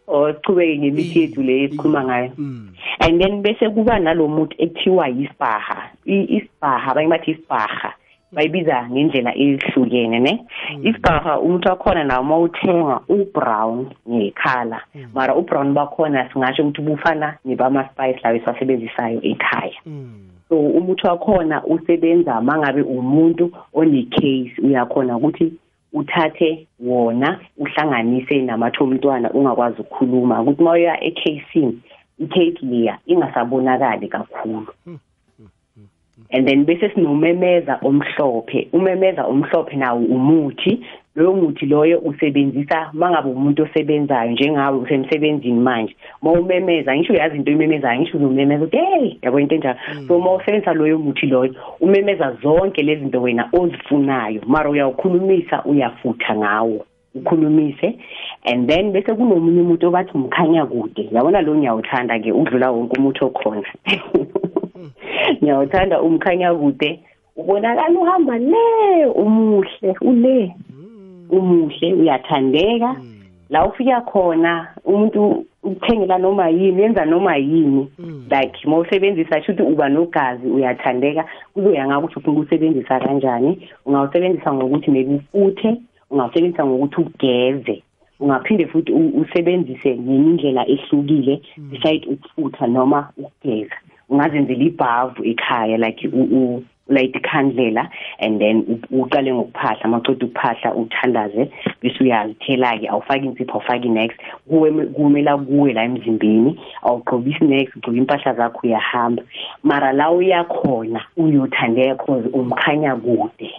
[0.08, 2.32] ochubeke ngemithi yethu le esikhuluma ngayo.
[2.38, 2.70] Mm.
[3.00, 7.94] and then bese kuba nalomuntu ekuthiwa yisibaha I- isibaha abanye bathi isibaha
[8.32, 10.46] bayibiza ngendlela ehlukene ne?
[10.84, 14.82] Isibaha umuntu wakhona nawo uma uthenga u-brown ngekhala.
[15.14, 19.78] Mara u-brown bakhona singasho ukuthi bufana nebama-spice lawo esiwasebenzisayo ekhaya.
[19.86, 20.30] Mm.
[20.50, 25.54] so umuthi wakhona usebenza mangabe umuntu one-case uyakhona ukuthi
[25.94, 30.42] uthathe wona uhlanganise namathe omntwana ungakwazi ukukhuluma.
[30.42, 31.80] Ukuthi uma uya ekhasini
[32.20, 34.74] i-case leya ingasabonakali kakhulu.
[36.32, 38.68] And then bese sinomemeza omhlophe.
[38.74, 45.96] Umemeza omhlophe nawo umuthi loyo muthi loyo usebenzisa mangabe umuntu osebenzayo njengawe usemsebenzini manje.
[46.22, 49.18] Uma umemeza ngisho uyazi into imemezayo ngisho uzomemeza ukuthi hey!
[49.22, 49.80] Yabo into enjalo.
[50.08, 54.42] So uma usebenzisa loyo muthi loyo umemeza zonke lezi zinto wena ozifunayo.
[54.48, 56.86] Mara uyawukhulumisa uyafutha ngawo.
[57.16, 57.98] Ukhulumise
[58.46, 61.10] and then bese kunomunye umuntu obathi umkhanya kude.
[61.12, 63.68] Yabona lo ngiyawuthanda-ke udlula wonke umuthi okhona.
[65.42, 67.00] Ngiyawuthanda umkhanya kude.
[67.36, 70.56] Ubonakala uhamba le umuhle ule
[71.30, 72.96] umuhle uyathandeka.
[73.50, 77.88] La ufika khona umuntu ukuthengela noma yini yenza noma yini.
[78.32, 81.26] Like uma usebenzisa shuthi uba nogazi uyathandeka.
[81.54, 83.70] Kuzoya ngako ukuthi ufuna ukusebenzisa kanjani.
[83.86, 85.76] Ungawusebenzisa ngokuthi maybe ufuthe
[86.12, 87.84] ungawusebenzisa ngokuthi ugeze.
[88.20, 93.76] Ungaphinde futhi u- usebenzise ngenye indlela ehlukile beside ukufutha noma ukugeza.
[94.10, 101.52] Ungazenzela ibhavu ekhaya like u- u- ulayite ikhandlela and then uqale ngokuphahla amaqodi ukuphahla uthandaze
[101.82, 103.90] bese uyazithela-ke awufaki insipho awufaki
[104.50, 109.24] kuwe- kumela kuwe la emzimbeni awugqobisi next ugcoka impahla zakho uyahamba.
[109.64, 113.52] Mara la uyakhona uyothandeka cause umkhanya kude.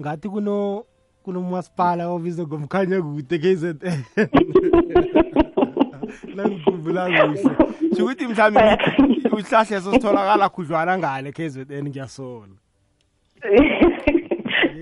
[0.00, 0.84] Ngathi kuno
[1.22, 3.78] kunomasipala obizwa ngomkhanya kude KZN
[6.34, 7.42] nangikhumbula kuhle.
[7.96, 8.78] Sho ukuthi mhlawumbe
[9.34, 12.54] uhlahla sositholakala khudlwana ngale KZN ngiyasola.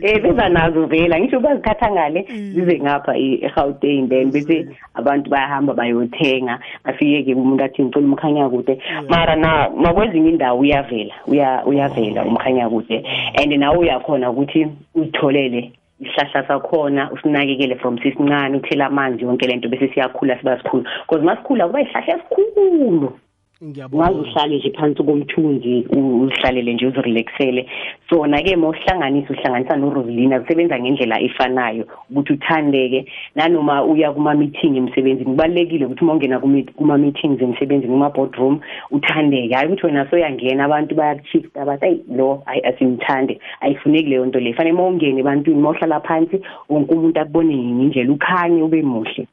[0.03, 6.59] Eh beza nazo vela ngisho bazikhatha ngale zize ngapha eGauteng then bese abantu bayahamba bayothenga
[6.85, 8.83] bafike ke umuntu athi ngicela umkhanya kude.
[9.09, 13.05] Mara na makwezinye indawo uyavela uya uyavela umkhanya kude.
[13.39, 19.89] And nawe uyakhona ukuthi uzitholele isihlahla sakhona usinakekele from sisincane uthela amanzi yonke lento bese
[19.95, 20.85] siyakhula siba sikhulu.
[21.07, 23.19] Because masikhula kuba isihlahla esikhulu.
[23.63, 27.67] Ungaze uhlale nje phansi komthunzi uzihlalele nje uzirelaxele.
[28.11, 33.07] Sona-ke uma uhlanganisa uhlanganisa no-roselina kusebenza ngendlela efanayo ukuthi uthandeke.
[33.37, 39.55] Nanoma uya kuma-meeting emsebenzini kubalulekile ukuthi uma ungena kuma-meetings emsebenzini kuma-boardroom uthandeke.
[39.55, 44.75] Hhayi ukuthi wena soyangena abantu bayakuchifta bathi ayi lo asimthande ayifuneki leyo nto leyo fanele
[44.75, 49.27] uma ungene ebantwini uma uhlala phansi wonke umuntu akubone ngendlela ukhanye ube muhle.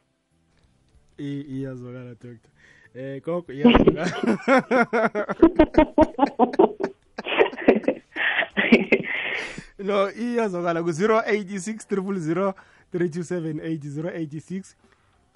[1.17, 2.58] Iyazwakala doctor.
[2.99, 3.69] Eh gogo Ya,
[9.79, 12.53] no iyazwakala ku-086 000
[12.93, 14.75] 3278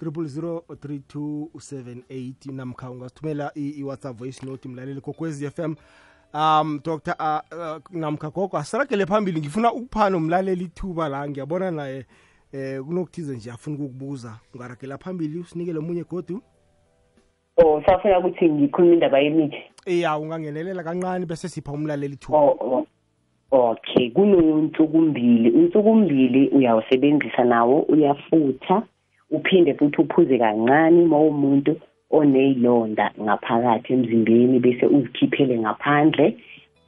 [0.00, 5.74] 3278 namkha ungasithumela i-whatsapp voice note mlaleli kokwezi FM
[6.34, 12.06] um dr uh, uh, namkha gogo asiragele phambili ngifuna ukuphana umlaleli ithuba la ngiyabona naye
[12.52, 16.42] eh kunokuthize nje afuna ukukubuza ungaragela phambili usinikele omunye godu
[17.56, 19.62] Oh safuna ukuthi ngikhuluma indaba yemithi.
[19.86, 22.86] iya ungangenelela kancane bese sipha umlaleli ithuba Oh, oh.
[23.50, 25.50] Okay, kunonsukumbili.
[25.50, 28.82] Unsukumbili uyawusebenzisa nawo uyafutha
[29.30, 31.76] uphinde futhi uphuze kancane uma umuntu
[32.10, 36.36] oneyilonda ngaphakathi emzimbeni bese uzikhiphele ngaphandle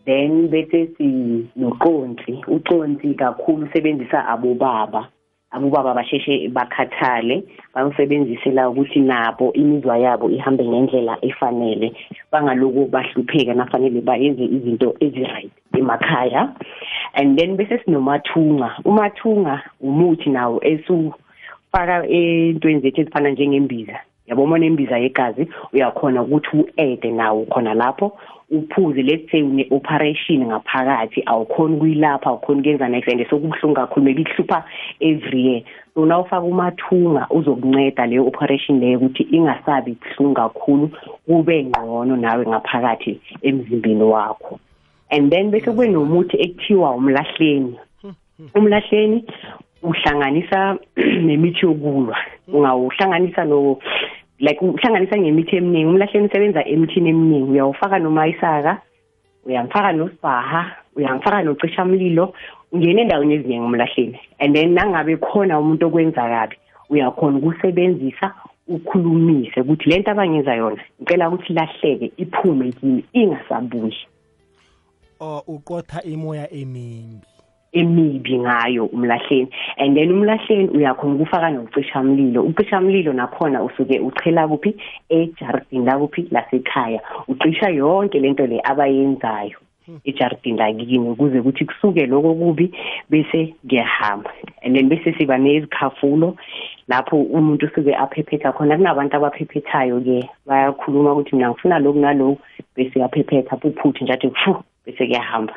[0.04, 5.08] then bese sinoqonsi uqonsi kakhulu usebenzisa abobaba
[5.50, 7.42] abobaba basheshe bakhathale
[7.74, 11.92] bawusebenzisela ukuthi nabo imizwa yabo ihambe ngendlela efanele
[12.32, 16.54] bangaloku bahlupheka nafanele bayenze izinto ezi-right emakhaya.
[17.14, 24.00] And then bese sinomathunga umathunga umuthi nawo esufaka entweni zethu ezifana njengembiza.
[24.26, 28.12] Yabo uma nembiza yegazi uyakhona ukuthi u-ede nawo khona lapho
[28.50, 34.64] uphuze let's say une-operation ngaphakathi awukhona ukuyilapha awukhona ukuyenza next and sokubuhlungu kakhulu maybe kuhlupha
[35.00, 35.62] every year.
[35.94, 40.90] So na ufaka umathunga uzokunceda leyo operation leyo ukuthi ingasabi buhlungu kakhulu
[41.26, 44.58] kube ngqono nawe ngaphakathi emzimbeni wakho.
[45.10, 47.78] And then bese kube nomuthi ekuthiwa umlahleni.
[48.54, 49.24] Umlahleni
[49.82, 52.16] uhlanganisa nemithi yokulwa.
[52.48, 53.78] Ungawuhlanganisa no
[54.38, 57.50] like uhlanganisa ngemithi eminingi umlahleni usebenza emithini eminingi.
[57.50, 58.82] Uyawufaka noma isaka
[59.46, 62.34] uyamfaka nosibaha uyamfaka nocishamlilo
[62.72, 66.56] ungena endaweni eziningi umlahleni and then nangabe khona umuntu okwenza kabi
[66.90, 68.34] uyakhona ukusebenzisa
[68.68, 74.06] ukhulumise ukuthi lento abangenza yona ngicela ukuthi lahleke iphume kimi ingasabuyi.
[75.20, 77.35] O uqotha imoya emimbi.
[77.80, 79.50] Emibi ngayo umlahleni.
[79.78, 84.76] And then umlahleni uyakhona ukufaka nocishamlilo ucishamlilo nakhona usuke uchela kuphi?
[85.08, 86.28] Ejardini lakuphi?
[86.30, 87.00] Lasekhaya.
[87.28, 89.58] Ucisha yonke lento le abayenzayo
[90.04, 92.72] ejardini lakini ukuze ukuthi kusuke lokho kubi
[93.10, 94.30] bese kuyahamba.
[94.62, 96.36] And then bese siba nezikhafulo
[96.88, 98.76] lapho umuntu usuke aphephetha khona.
[98.76, 102.40] Kunabantu abaphephethayo-ke bayakhuluma ukuthi mina ngifuna lokhu naloku
[102.76, 105.54] bese uyaphephetha puphuthe nje athi fu bese kuyahamba.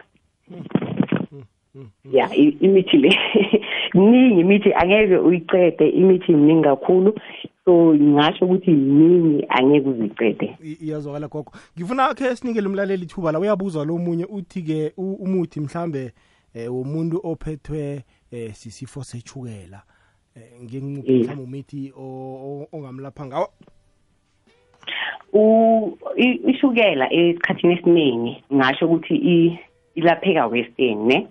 [2.11, 3.09] Ya i- imithi le.
[3.93, 7.13] Miningi imithi angeke uyicede imithi miningi kakhulu.
[7.65, 11.51] So ngingasho ukuthi miningi angeke uzicede iyazwakala gogo.
[11.77, 16.11] Ngifuna khe sinikele umlaleli ithuba la uyabuzwa lo munye uthi-ke umuthi mhlambe
[16.55, 19.81] eh, womuntu ophethwe eh, sisifo sechukela
[20.35, 21.19] eh, ngenquphi Mm.
[21.19, 21.93] mhlawumbe umithi
[22.73, 23.47] ongamlapha ngawo.
[26.47, 29.59] Ishukela esikhathini esiningi ngasho ukuthi
[29.95, 31.27] ilapheka western ne?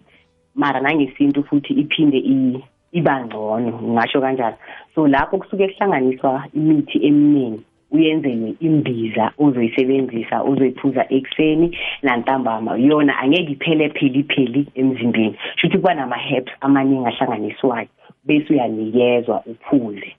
[0.59, 4.57] Mara nangesintu futhi iphinde i- iba ngcono ngasho kanjalo.
[4.95, 12.77] So lapho kusuke kuhlanganiswa imithi eminingi uyenzelwe imbiza ozoyisebenzisa ozoyiphuza ekuseni nantambama.
[12.77, 15.37] Yona angeke iphele pheli pheli emzimbeni.
[15.57, 17.89] Shuthi kuba nama-herbs amaningi ahlanganiswayo
[18.27, 20.11] bese uyanikezwa uphuze.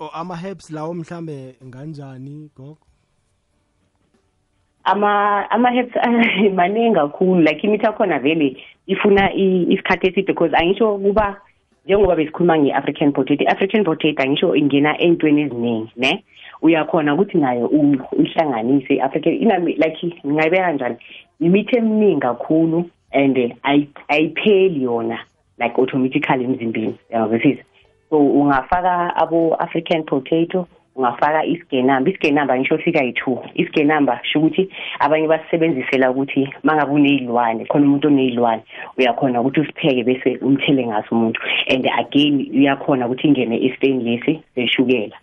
[0.00, 2.78] O ama-herbs lawo mhlambe nganjani gogo?
[4.84, 5.94] Ama ama herbs
[6.54, 11.36] maningi kakhulu like imithi yakhona vele ifuna isikhathi eside because angisho kuba
[11.86, 16.24] njengoba besikhuluma nge-african potato i-african potato angisho ingena ey'ntweni eziningi ne?
[16.62, 19.34] Uyakhona ukuthi nayo u- uyihlanganise i-african
[19.66, 20.96] like ngingayibeka kanjani
[21.40, 25.18] imithi eminingi kakhulu and ayi- ayipheli yona
[25.58, 27.62] like automatically emzimbeni uyangizwisisa
[28.10, 30.66] so ungafaka abo-african potato
[30.96, 36.48] ungafaka iscan number iscan number ngisho hlika yi-two iscan number sho ukuthi abanye basisebenzisela ukuthi
[36.64, 38.62] uma ngabe uney'lwane khona umuntu oney'lwane
[38.98, 41.40] uyakhona ukuthi usipheke bese umthele ngaso umuntu.
[41.68, 45.16] And again uyakhona ukuthi ingene esiteni lesi seshukela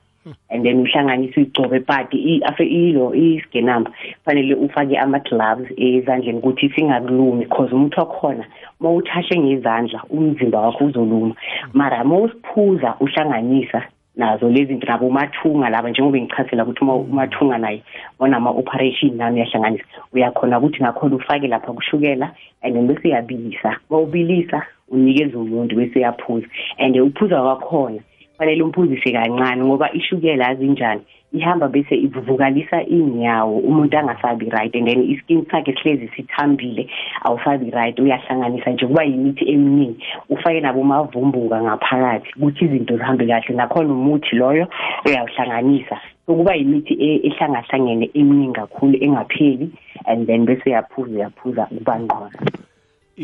[0.50, 3.92] and then uhlanganise uyigcobe but ilo i-scan number
[4.26, 8.46] fanele ufake ama-gloves ezandleni ukuthi singakulumi because umuntu wakhona
[8.80, 11.36] uma uthashe ngezandla umzimba wakho uzoluma.
[11.74, 13.84] Mara uma usiphuza uhlanganisa
[14.16, 17.84] nazo lezi zinto nabo umathunga laba njengoba ngichazela ukuthi uma umathunga naye
[18.20, 19.86] onama-operation nami uyahlanganisa.
[20.14, 23.80] Uyakhona ukuthi ngakhona ufake lapha kushukela and then bese uyabilisa.
[23.90, 26.48] Uma ubilisa unikeza umuntu bese uyaphuza.
[26.78, 28.00] And uphuza kwakhona.
[28.40, 31.02] Fanele umphuzise kancane ngoba ishukela azinjani
[31.34, 33.58] ihamba bese ivuvukalisa inyawo.
[33.60, 36.90] Umuntu angasabi right and then iskin sakhe sihlezi sithambile
[37.22, 38.88] awusabi right uyahlanganisa nje.
[38.88, 40.04] Kuba yimithi eminingi.
[40.30, 43.56] Ufake nabo mavumbuka ngaphakathi ukuthi izinto zihambe kahle.
[43.56, 44.68] Nakhona umuthi loyo
[45.06, 46.00] uyawuhlanganisa.
[46.28, 46.94] Ukuba yimithi
[47.28, 49.70] ehlangahlangene eminingi kakhulu engapheli
[50.06, 52.40] and then bese uyaphuza uyaphuza ukuba ngqona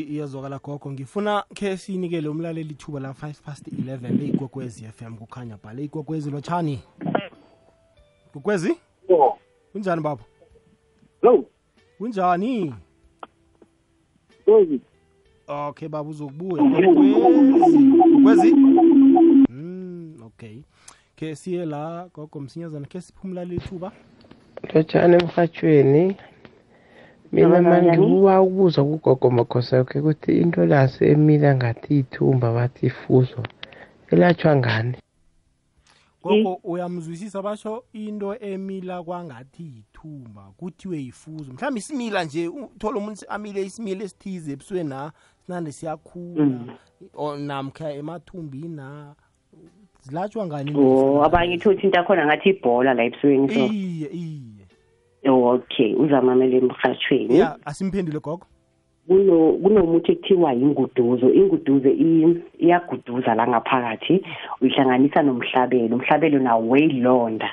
[0.01, 0.91] iyazwakala gogo.
[0.91, 6.79] Ngifuna khe siyinikele umlaleli ithuba la 5 past 11 leyigogwezi FM kukhanya bhala igogwezi lotshani.
[8.33, 8.75] Gogwezi?
[9.09, 9.37] Yebo.
[9.71, 10.23] kunjani baba?
[11.21, 11.45] Lo,
[11.97, 12.73] kunjani?
[14.47, 14.81] Rozi.
[15.47, 16.63] okay baba uzokubuya.
[16.63, 17.77] Gogwezi.
[18.13, 18.53] Gogwezi?
[18.53, 19.75] Mm
[20.25, 20.61] okay.
[21.15, 23.91] Ke siye la gogo msinyazana ke siphumlaleli ithuba.
[24.73, 26.15] Lotshani emhatshweni
[27.31, 33.43] mina kuba ukubuza kugogo makhosi yakhe ukuthi into lase emila ngathi ithumba bathi ifuzo
[34.11, 34.97] elatshwa ngani?
[36.23, 41.53] Gogo uyamzwisisa basho into emila kwangathi yithumba kuthiwe yifuzo.
[41.53, 45.11] Mhlawumbe isimila nje uthola umuntu amile isimila esithize ebusweni na
[45.45, 46.47] sinande siyakhula
[47.13, 49.15] or namkha emathumbini na
[50.01, 50.73] zilatshwa ngani?
[50.75, 53.59] O abanye thothi into akhona ngathi ibhola la ebusweni so.
[53.59, 54.54] Iye iye.
[55.31, 58.45] Okay uzamamela emhathweni ya asimphendule gogo.
[59.07, 61.89] Kuno kunomuthi ekuthiwa inguduzo inguduzo
[62.59, 64.21] iyaguduza la ngaphakathi.
[64.61, 65.95] Uyihlanganisa nomhlabelo.
[65.95, 67.49] Umhlabelo nawo weyilonda.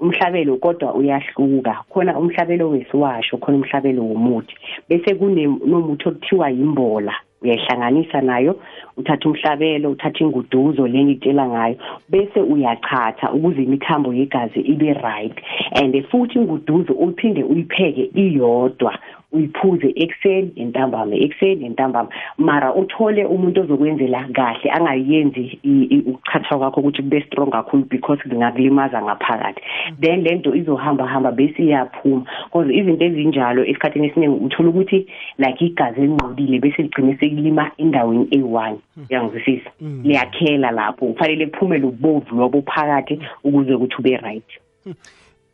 [0.00, 1.84] Umhlabelo kodwa uyahluka.
[1.90, 4.54] Khona umhlabelo wesiwasho khona umhlabelo womuthi.
[4.88, 7.14] Bese kunomuthi okuthiwa yimbola.
[7.42, 8.60] Uyayihlanganisa nayo
[8.96, 11.76] uthatha umhlabelo uthatha inguduzo le ngitshela ngayo
[12.08, 15.36] bese uyachatha ukuze imithambo yegazi ibe right.
[15.72, 18.98] And futhi inguduzo uphinde uyipheke iyodwa.
[19.32, 22.08] Uyiphuze ekuseni entambama ekuseni entambama
[22.38, 28.22] mara uthole umuntu ozokwenzela kahle angayenzi i- i- ukuchatha kwakho ukuthi kube strong kakhulu because
[28.28, 29.60] kungakulimaza ngaphakathi.
[30.00, 32.24] Then lento izohamba hamba bese iyaphuma.
[32.44, 35.06] Because izinto ezinjalo esikhathini esiningi uthola ukuthi
[35.38, 38.78] like igazi elinqobile bese ligcine sekulima endaweni eyi-one.
[39.10, 39.70] Uyangizwisisa?
[40.04, 41.06] Liyakhela lapho.
[41.06, 44.44] Kufanele kuphume lobubovu lobo phakathi ukuze ukuthi ube right.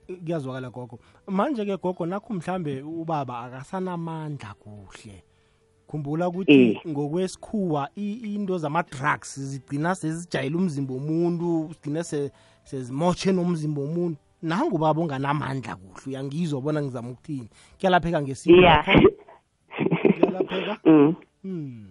[0.06, 0.98] Kuyazwakala gogo.
[1.26, 5.22] Manje ke gogo nakho mhlambe ubaba akasanamandla kuhle.
[5.88, 6.80] Khumbula ukuthi Eh.
[6.88, 12.30] ngokwesikhuwa i- into zama-drugs zigcina sezijayela umzimba womuntu zigcine se-
[12.64, 14.16] sezimotshe nomzimba womuntu.
[14.42, 17.48] Nangu ubaba unganamandla kuhle uyangizwa bona ngizama ukuthini?
[17.78, 18.84] Kuyalapheka ngesintu yeah
[20.20, 20.78] kuyalapheka?
[20.84, 21.14] Mm.
[21.42, 21.86] Hmm.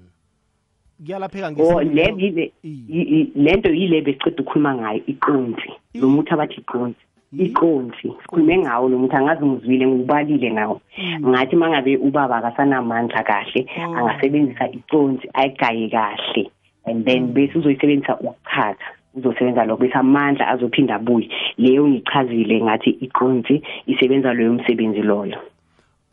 [1.05, 3.01] kuyalapheka o ngesintu le yile Iye.
[3.01, 6.99] i- i- lento yile besiceda ukukhuluma ngayo iqonzi lo muthi abathi iqonzi
[7.37, 10.81] iqonzi sikhulume ngawo lo muthi angazi ngizwile ngiwubalile ngawo.
[11.19, 13.95] Ngathi mangabe ubaba akasanamandla kahle Oh.
[13.97, 16.51] angasebenzisa iqonzi ayigaye kahle
[16.85, 21.29] and then bese uzoyisebenzisa ukuchatha uzosebenza lokho bese amandla azophinda abuye.
[21.57, 25.37] Leyo ngichazile ngathi iqonzi isebenza loyo msebenzi loyo.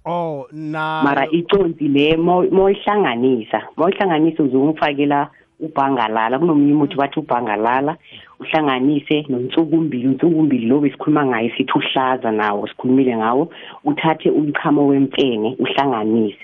[0.04, 5.28] Oh na mara iconsi le moyihlanganisa moyihlanganisa uzongifakela
[5.60, 6.38] ubhangalala.
[6.38, 7.96] Kunomunye umuthi bathi ubhangalala
[8.40, 13.50] uhlanganise nonsukumbili unsukumbili lo besikhuluma ngayo sithi uhlaza nawo sikhulumile ngawo
[13.84, 16.38] uthathe umchamo wempene uhlanganise.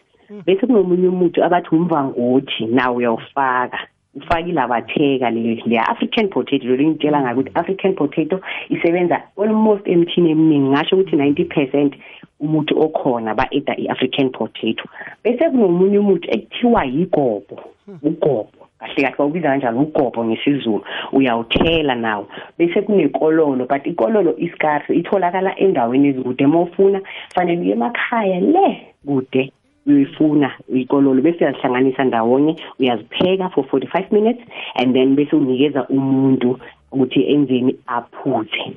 [0.47, 3.79] Bese kunomunye umuthi abathi umvangothi nawo uyawufaka.
[4.15, 10.31] Ufakile abatheka le le African potato lo ngitshela ngayo ukuthi African potato isebenza almost emthini
[10.31, 11.93] eminingi ngasho ukuthi 90%
[12.41, 14.85] umuthi okhona ba-eda i-African potato.
[15.25, 17.61] Bese kunomunye umuthi ekuthiwa yigobo
[18.03, 18.64] ugobo.
[18.79, 20.85] Kahle kahle bawubiza kanjalo ugobo ngesizulu.
[21.13, 22.27] Uyawuthela nawo.
[22.59, 27.01] Bese kunekololo but ikololo iscarce itholakala endaweni ezikude uma ufuna
[27.35, 29.53] fanele uye emakhaya le kude
[29.87, 34.43] uyoyifuna ikololo bese uyazihlanganisa ndawonye uyazipheka for 45 minutes
[34.75, 36.59] and then bese unikeza umuntu
[36.93, 38.77] ukuthi enzeni aphuze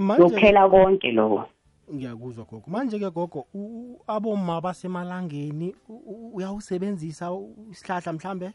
[0.00, 1.44] manje yokuphela konke lokho.
[1.94, 2.64] Ngiyakuzwa gogo.
[2.66, 8.46] Manje ke gogo u- u- aboma basemalangeni u- u- uyawusebenzisa u- isihlahla mhlambe?
[8.46, 8.52] i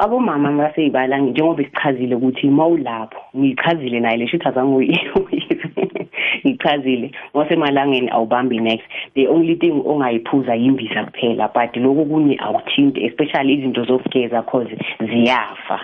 [0.00, 6.06] abomama baseyibala njengoba sichazile ukuthi mawulapho ngichazile naye lesho ukuthi azange
[6.46, 8.84] ngichazile ngosemalangeni awubambi next.
[9.14, 15.80] The only thing ongayiphuza yimbiza kuphela but lokho kunye awuthinti especially izinto zokugeza cause ziyafa.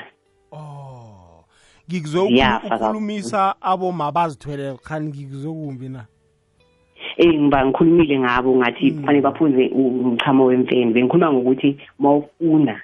[0.53, 1.45] Oh
[1.91, 6.05] ngikuzwe Ziyafa ukhulumisa aboma bazithwele khani ngikuzwe kumbi na?
[7.17, 10.93] Eh ngiba ngikhulumile ngabo ngathi kufanele baphuze umchamo wemfene.
[10.93, 12.81] Bengikhuluma ngokuthi mawufuna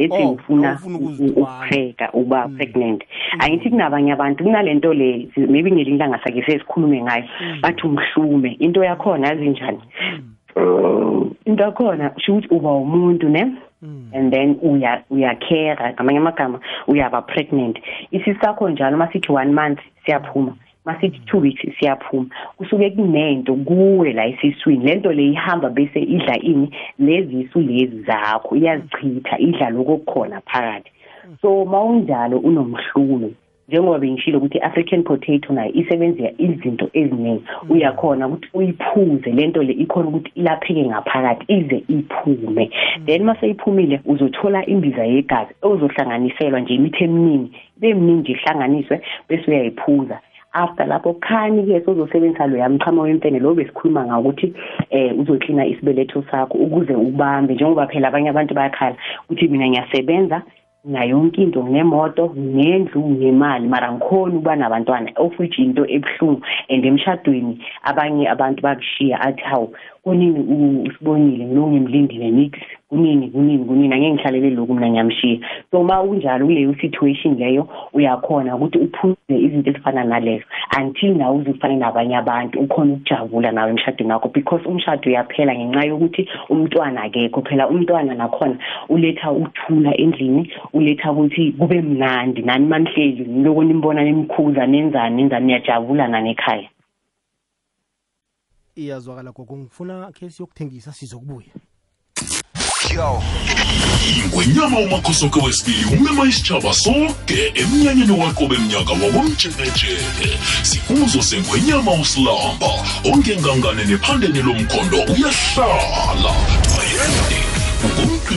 [0.00, 1.56] lethe Oh, ufuna mawufuna ukuzithwala.
[1.56, 3.04] ukupheka uba pregnant.
[3.38, 7.24] Angithi kunabanye abantu kunalento le si- maybe ngelinye ilanga sake sesikhulume ngayo
[7.62, 8.56] bathi umhlume.
[8.58, 9.78] Into yakhona yazi njani?
[10.56, 13.54] Uh, into yakhona sho ukuthi uba umuntu ne?
[14.12, 17.78] And then uya uyakhera ngamanye amagama uyaba pregnant.
[18.10, 20.54] Isisi sakho njalo masithi one month siyaphuma.
[20.84, 22.26] Masithi two weeks siyaphuma.
[22.56, 28.56] Kusuke kunento kuwe la esiswini lento le ihamba bese idla ini lezisu lezi zakho.
[28.56, 30.90] Iyazichitha idla lokho kukhona phakathi.
[31.42, 33.30] So mawunjalo unomhlume
[33.70, 37.42] njengoba bengishilo ukuthi i-african potato nayo isebenzisa izinto eziningi.
[37.68, 42.70] Uyakhona ukuthi uyiphuze lento le ikhona ukuthi ilapheke ngaphakathi ize iphume.
[43.06, 47.52] Then mase iphumile uzothola imbiza yegazi ozohlanganiselwa nje imithi eminingi.
[47.76, 50.20] Ibe miningi ihlanganiswe bese uyayiphuza.
[50.52, 54.54] After lapho khani-ke sozosebenzisa loya mchamo wemfene lo besikhuluma ngawo ukuthi
[54.90, 57.54] eh uzoklina isibeletho sakho ukuze ubambe.
[57.54, 60.42] Njengoba phela abanye abantu bayakhala ukuthi mina ngiyasebenza
[60.84, 65.12] nayo yonke into nginemoto ngendlu ngemali mara ngikhona ukuba nabantwana.
[65.16, 69.74] Of which into ebuhlungu and emshadweni abanye abantu bakushiya athi hawu
[70.04, 72.52] kunini u- usibonile ngilo ngimlindile nix
[72.88, 75.38] kunini kunini kunini angeke ngihlalele lokhu mina ngiyamshiya.
[75.70, 80.44] So ma unjalo kuleyo situation leyo uyakhona ukuthi uphuze izinto ezifana nalezo
[80.78, 86.28] until nawe uzifane nabanye abantu ukhona ukujabula nawe emshadweni wakho because umshado uyaphela ngenxa yokuthi
[86.48, 87.42] umntwana akekho.
[87.42, 88.56] Phela umntwana nakhona
[88.88, 96.08] uletha uthula endlini uletha ukuthi kube mnandi nani manihleli niloko nimbona nimkhuza nenzani nenzani niyajabula
[96.08, 96.68] nani ekhaya
[98.76, 101.54] iyazwakala gogo ngifuna khe siyokuthengisa sizokubuya.
[104.16, 112.70] Ingwenyama umakhosoke wesibili umema isitshaba sonke emnyanyeni wakho bemnyaka wabomjekejeke sikuzo sengwenyama usilamba
[113.04, 116.34] ongengangane nephandeni lomkhondo uyahlala.
[116.80, 117.40] Ayende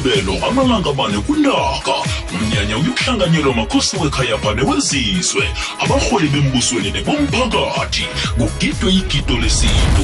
[0.03, 1.95] ngomgqibelo amalanga amane kuntaka
[2.33, 5.43] umnyanya uyokuhlanganyelwa makhosi wekhayapha newezizwe
[5.79, 8.05] abarholi bembusweni nebomphakathi.
[8.37, 10.03] Kugidwe igido lesintu.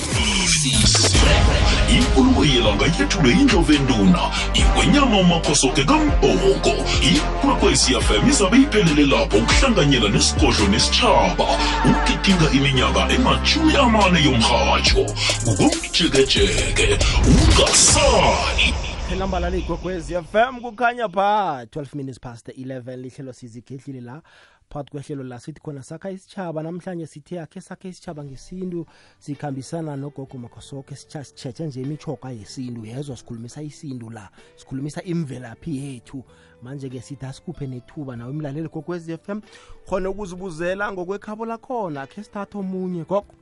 [1.89, 4.22] Inkulumo yelanga yethulwe indlovenduna.
[4.54, 11.45] Ingwenyama umakhosoke kambhoko ikwekwecfm izabe iphelele lapho ukuhlanganyela nesigodlo nesitshaba
[11.89, 15.04] ukugidinga iminyaka emashumi amane yomrhatsho
[15.45, 16.88] kukomjekejeke
[17.28, 24.22] ungasali elambala ligogwez fm kukhanya pha 12 minutes past 11 lihlelo sizigedlile la.
[24.70, 28.86] Phakathi kwehlelo la sithi khona sakha isitshaba namhlanje sithe akhe sakhe isitshaba ngesintu.
[29.20, 32.86] Sikhambisana nogogo makhosoke sitshetshe nje imichoka yesintu.
[32.86, 34.30] Yezwa sikhulumisa isintu la.
[34.55, 36.24] Sikhulumisa imvelaphi yethu.
[36.62, 38.70] Manje-ke sithi asikuphe nethuba nawe imlaleli
[39.07, 39.41] f m.
[39.88, 42.07] Khona ukuzibuzela ngokwekhabo lakhona.
[42.07, 43.34] Khe sithathe omunye gogo.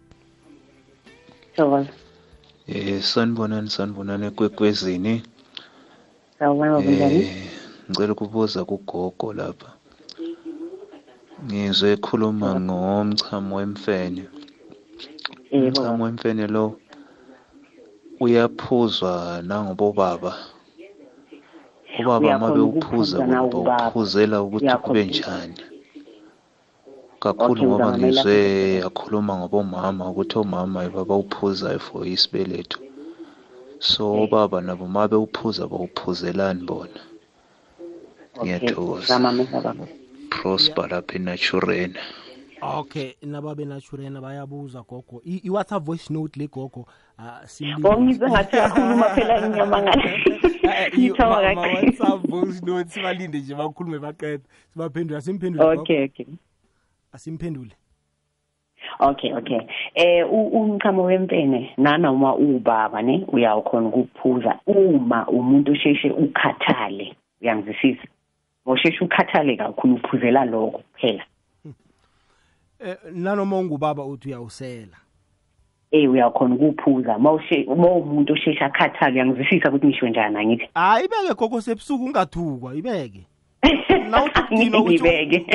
[1.57, 1.87] Um
[2.67, 5.23] Eh sanibonani sanibonani ekwekwezini.
[6.39, 7.35] Sawubona babunjani Eh
[7.89, 9.69] ngicela ukubuza kugogo lapha.
[11.45, 14.23] Ngizwe ekhuluma ngomchamo wemfene.
[15.51, 16.65] yebo Umchamo wemfene lo
[18.19, 20.33] uyaphuzwa nangobobaba.
[21.99, 23.87] Ubaba Uyakhona mabe uphuza ukuphuza nawo ubaba ubaba.
[23.89, 25.31] uphuzela ukuthi Uyakhona kube ukuphuza.
[25.37, 25.55] njani.
[27.19, 28.87] Kakhulu Okay, ngoba ngizamamela ngizwe futhi.
[28.87, 32.79] akhuluma ngabomama ukuthi omama baba uphuzayo for isibeletho.
[33.79, 36.99] So obaba nabo mabe uphuza bawuphuzelani bona.
[38.41, 39.05] Ngiyathokoza.
[39.05, 39.87] zamamela baba
[40.29, 41.99] prosper lapha enaturena
[42.61, 46.85] okay nababe naturena bayabuza gogo I- i-whatsapp voice note le gogo
[47.17, 47.87] ah, simlinde.
[47.89, 50.09] Oh, ngizwe ngathi uyakhuluma phela inyama ngale.
[50.63, 51.55] Eh, eh, Ngithoba ma- kakhulu.
[51.55, 55.81] ma- WhatsApp voice note sibalinde nje bakhulume baqeda sibaphendule asimphendule gogo.
[55.81, 56.25] okay okay
[57.13, 57.71] asimphendule
[58.99, 59.59] okay okay.
[59.95, 63.25] Eh u- umchamo wempene nanoma ubaba ne?
[63.27, 67.15] Uyawukhona ukuphuza uma umuntu osheshe ukhathale.
[67.41, 68.03] Uyangizwisisa?
[68.67, 71.23] Ngosheshe ukhathale kakhulu uphuzela lokho kuphela.
[72.79, 74.97] Eh nanoma ungubaba uthi uyawusela?
[75.91, 77.17] Eh uyakhona ukuphuza.
[77.19, 80.69] Mawushe mawumuntu osheshe akhathale uyangizwisisa ukuthi ngisho njani angithi?
[80.73, 82.97] Hayi ibeke gogo sebusuku ungathukwa ibeke.
[83.01, 83.36] nawuthi
[84.53, 85.45] ngibeke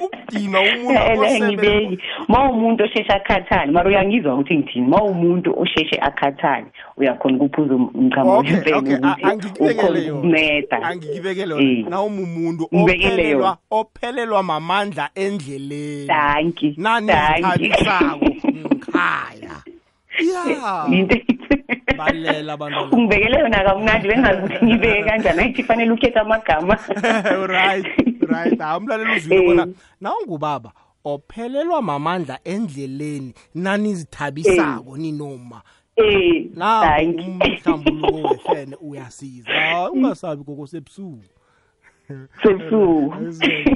[0.00, 1.98] ukudinwa umuntu ele osele ngibeki
[2.28, 4.86] ma umuntu osheshe akhathale mara uyangizwa ukuthi ngithini?
[4.86, 10.18] Ma umuntu osheshe akhathale uyakhona ukuphuza umchamo Okay, wempeni okay, a- ukuthi angikubekele ukhona yona.
[10.18, 11.78] ukumeda angikibekele Eh.
[11.78, 13.56] yona nawuma umuntu Ngibekele ophelelwa yona.
[13.70, 16.06] ophelelwa mamandla endleleni.
[16.06, 19.56] Danki nani danki zithabisako ngikhaya.
[20.20, 20.86] Ya.
[20.92, 21.16] Into
[21.96, 26.78] balela abantu ungibekele yona kamnandi bengazi ukuthi ngibeke kanjani ayithi fanele ukhethe amagama
[27.46, 27.86] right
[28.28, 29.46] right hayi umlaleli uzwile Eh.
[29.46, 29.68] bona.
[30.00, 30.72] Nawungubaba
[31.04, 35.62] ophelelwa mamandla endleleni nanizithabisako ninoma.
[35.96, 39.50] Eh na danki umhlambuluko wefene uyasiza.
[39.52, 41.24] Hayi, ungasabi koko sebusuku.
[42.42, 43.14] Sebusuku.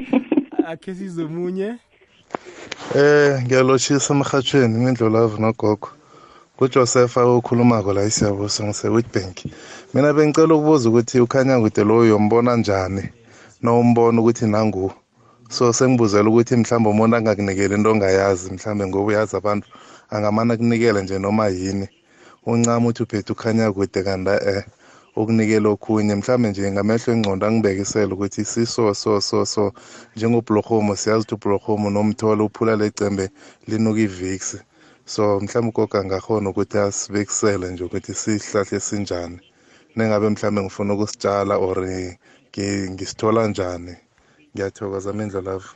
[0.68, 1.74] Akhe sizwe munye
[2.96, 5.88] Eh ngiyalochisa emhathweni ngindlolavu nogogo.
[6.56, 9.36] kuJoseph okhulumako la isiyabuso ngise-Witbank
[9.94, 13.02] mina bengicela ukubuza ukuthi ukhanya kude lo uyombona njani?
[13.62, 14.92] Nawumbona ukuthi nangu.
[15.50, 19.66] So sengibuzela ukuthi mhlawumbe umuntu angakunikeli into ongayazi mhlawumbe ngoba uyazi abantu
[20.10, 21.88] angamane akunikele nje noma yini.
[22.46, 24.64] Uncama uthi uphethe ukhanya kude kanti eh
[25.16, 26.14] ukunikela okhunye.
[26.14, 29.72] Mhlawumbe nje ngamehlo engcondo angibekisele ukuthi siso so so so.
[30.16, 33.30] Njengobhlorhomo siyazi ukuthi ubhlorhomo nomtholo uphula lecembe
[33.66, 34.58] linuka iviksi
[35.04, 39.38] so mhlawumbe ugogo angakhona ukuthi asibekisele nje ukuthi sihlahle sinjani
[39.96, 43.94] nengabe mhlawumbe ngifuna ukusitshala or ngi- ngisithola njani?
[44.54, 45.68] Ngiyathokoza mindlolavu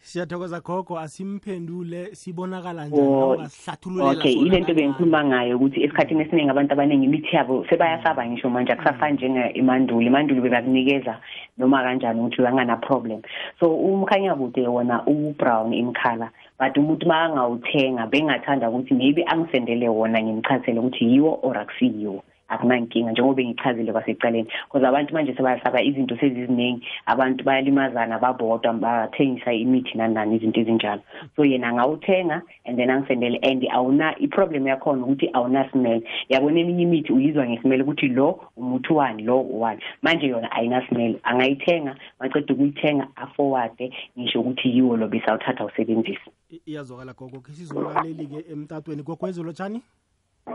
[0.00, 0.98] siyathokoza gogo.
[0.98, 4.34] Asimphendule sibonakala Oh, njani ungasihlathululela okay.
[4.34, 8.72] sona ile nto bengikhuluma ngayo ukuthi esikhathini esiningi abantu abaningi imithi yabo sebayasaba ngisho manje
[8.72, 10.42] akusafani njengemandulo imandulo.
[10.42, 11.18] Bebakunikeza
[11.58, 13.20] noma kanjani ukuthi uyangana-problem
[13.60, 20.78] so umkhanyakude wona u-brown imkhala but umuntu uma angawuthenga bengathanda ukuthi maybe angisendele wona ngimchazele
[20.80, 22.22] ukuthi yiwo or akusiyiwo.
[22.48, 29.98] Akunankinga njengoba ngichazile kwasecaleni because abantu manje sebayasaba izinto seziziningi abantu bayalimazana babodwa bathengisa imithi
[29.98, 31.02] nani nani izinto ezinjalo.
[31.36, 37.12] So yena angawuthenga and then angisendele and awuna i-problem yakhona ukuthi awunasimele yabona eminye imithi
[37.12, 39.82] uyizwa nge-smell ukuthi lo umuthi wani lo uwani.
[40.02, 47.12] Manje yona ayinasimele angayithenga maceda ukuyithenga afowade ngisho ukuthi yiwo lo besawuthatha usebenzisa I- iyazwakala
[47.12, 47.40] gogo.
[47.40, 49.02] Khe sizomlaleli-ke emtatweni.
[49.02, 49.82] Gogo ezolo tshani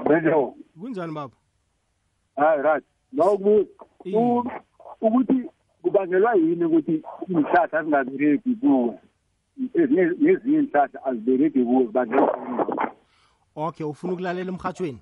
[0.07, 1.33] Benjo, kunjani baba
[2.45, 2.83] hayi right.
[4.05, 4.43] Iye.
[5.01, 5.49] ukuthi
[5.81, 8.99] kubangelwa yini ukuthi izihlahla zingabereki kuwe.
[9.73, 12.91] Ezinye- Nezinye izihlahla azibereki kuwe kubangelwa
[13.55, 14.99] okay ufuna ukulalela emhathweni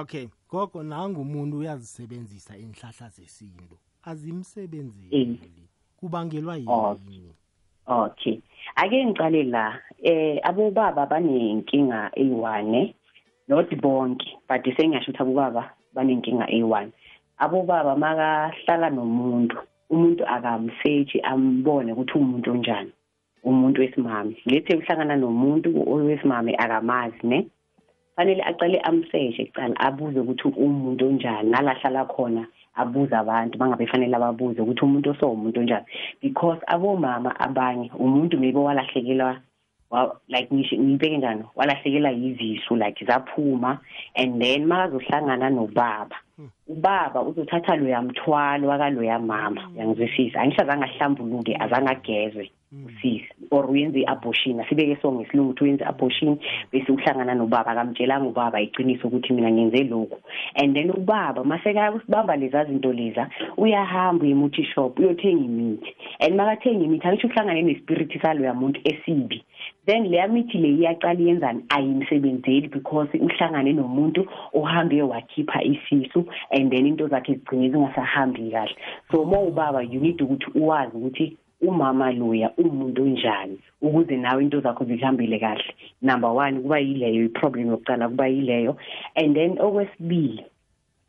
[0.00, 6.68] okay gogo nangumuntu uyazisebenzisa inhlahla zesintu azimsebenzeli kubangelwa yini
[7.86, 8.38] Okay.
[8.76, 9.78] Ake ngicale la.
[10.02, 12.94] Eh abobaba banenkinga eyi-1
[13.48, 16.88] not bonke but sengisho ukuthi abobaba banenkinga eyi-1.
[17.38, 19.56] Abobaba makahlala nomuntu,
[19.90, 22.92] umuntu akamsearch ambone ukuthi umuntu onjani.
[23.44, 24.36] Umuntu wesimame.
[24.46, 27.46] Lethe uhlangana nomuntu owesimame akamazi ne.
[28.16, 34.60] Fanele aqale amsearch ecala abuze ukuthi umuntu onjani nalahlala khona abuze abantu bangabe fanele ababuze
[34.60, 35.86] ukuthi umuntu osowumuntu onjani
[36.22, 39.40] because abomama abanye umuntu maybe walahlekelwa wa-
[40.28, 41.44] like ngisho ngibeke njani?
[41.56, 43.78] Walahlekelwa yizisu like zaphuma
[44.14, 46.16] and then makazohlangana nobaba
[46.68, 50.40] ubaba uzothatha loya mthwalo wakaloya mama uyangizwisisa?
[50.40, 52.50] Angisho azange ahlambuluke azange agezwe
[52.86, 54.60] usisi or uyenze i-abortion.
[54.60, 56.38] Asibeke so ngesilungu ukuthi uyenze i-abortion
[56.72, 57.70] bese uhlangana nobaba.
[57.72, 60.18] Akamtshelanga ubaba iqiniso ukuthi mina ngenze lokhu.
[60.54, 65.94] And then ubaba masekabamba leza zinto leza uyahamba uyemuthi shop uyothenga imithi.
[66.20, 69.44] And makathenga imithi angisho uhlangane nespiriti saloya muntu esibi.
[69.86, 71.64] Then leya mithi le iyaqala iyenzani?
[71.68, 78.76] Ayimsebenzeli because uhlangane nomuntu ohambe wakhipha isisu and then into zakhe zigcine zingasahambi kahle.
[79.10, 84.60] So uma ubaba you need ukuthi uwazi ukuthi umama loya umuntu onjani ukuze nawe into
[84.60, 85.74] zakho zihambile kahle.
[86.02, 88.76] Number one kuba yileyo i-problem yokuqala kuba yileyo.
[89.16, 90.44] And then okwesibili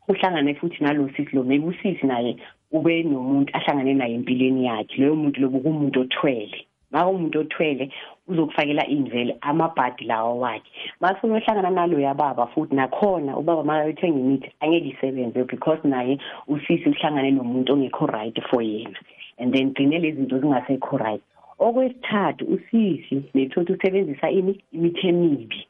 [0.08, 2.36] uhlangane futhi nalo sisi lo maybe usisi naye
[2.72, 4.96] ube nomuntu ahlangane naye empilweni yakhe.
[4.98, 6.66] Loyo muntu lobo kumuntu othwele.
[6.94, 7.90] Maka umuntu othwele
[8.28, 10.70] uzokufakela imvele amabhadi lawa wakhe.
[11.00, 16.18] Mase uyohlangana nalo yababa futhi nakhona ubaba makayothenga imithi angeke isebenze because naye
[16.48, 18.98] usisi uhlangane nomuntu ongekho right for yena.
[19.38, 21.22] And then gcine lezi zinto zingasekho right.
[21.58, 24.62] Okwesithathu usisi nethothi usebenzisa ini?
[24.72, 25.66] Imithi emibi.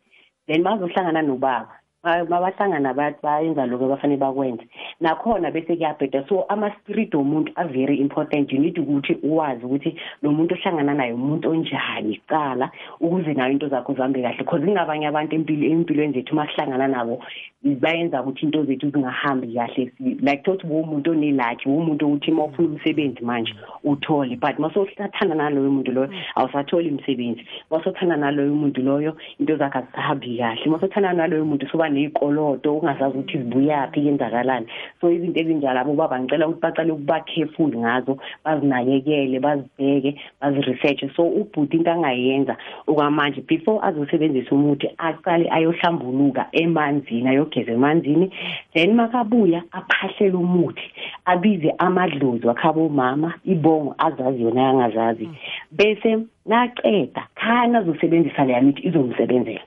[0.47, 1.81] Then mazohlangana nobaba.
[2.05, 4.64] Ma- mabahlangana ba- bayenza lokho abafanele bakwenze.
[5.00, 6.28] Nakhona bese kuyabheda.
[6.28, 8.52] So ama-spirit womuntu a-very important.
[8.52, 13.68] You need ukuthi uwazi ukuthi lo muntu ohlangana naye umuntu onjani kuqala ukuze nayo into
[13.68, 14.36] zakho zihambe kahle.
[14.38, 17.22] Because ingabanye abantu empilo- empilweni zethu uma sihlangana nabo
[17.64, 19.90] bayenza ukuthi into zethu zingahambi kahle.
[19.96, 24.36] Si- like thothi umuntu onelakhi umuntu ukuthi uma ufuna umsebenzi manje uthole.
[24.38, 27.46] But masohlathana naloyo muntu loyo awusatholi umsebenzi.
[27.70, 30.66] Masothanda naloyo muntu loyo into zakhe azisahambi kahle.
[30.66, 34.66] Masothanda naloyo muntu soba ney'koloto ungazazi ukuthi zibuyaphi kenzakalani
[35.01, 41.11] so izinto ezinjalo abo baba ngicela ukuthi bacale ukuba careful ngazo bazinakekele bazibheke bazi-researche.
[41.16, 48.30] So ubhuti into angayenza okwamanje before azosebenzisa umuthi aqale ayohlambuluka emanzini ayogeza emanzini.
[48.74, 50.86] Then makabuya aphahlele umuthi
[51.24, 55.28] abize amadlozi wakhabomama ibongo azazi yona angazazi.
[55.72, 59.64] Bese naqeda khana azosebenzisa leya mithi izomsebenzela.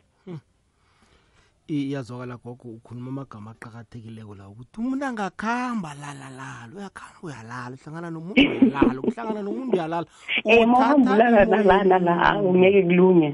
[1.68, 9.00] Iyazwakala gogo ukhuluma amagama aqakathekileko la ukuthi umuntu angakhamba lalalala uyakhamba uyalala uhlangana nomuntu uyalala
[9.04, 10.08] uhlangana nomuntu uyalala.
[10.46, 13.30] Um mawuhambulana nalana la awu ngeke kulunye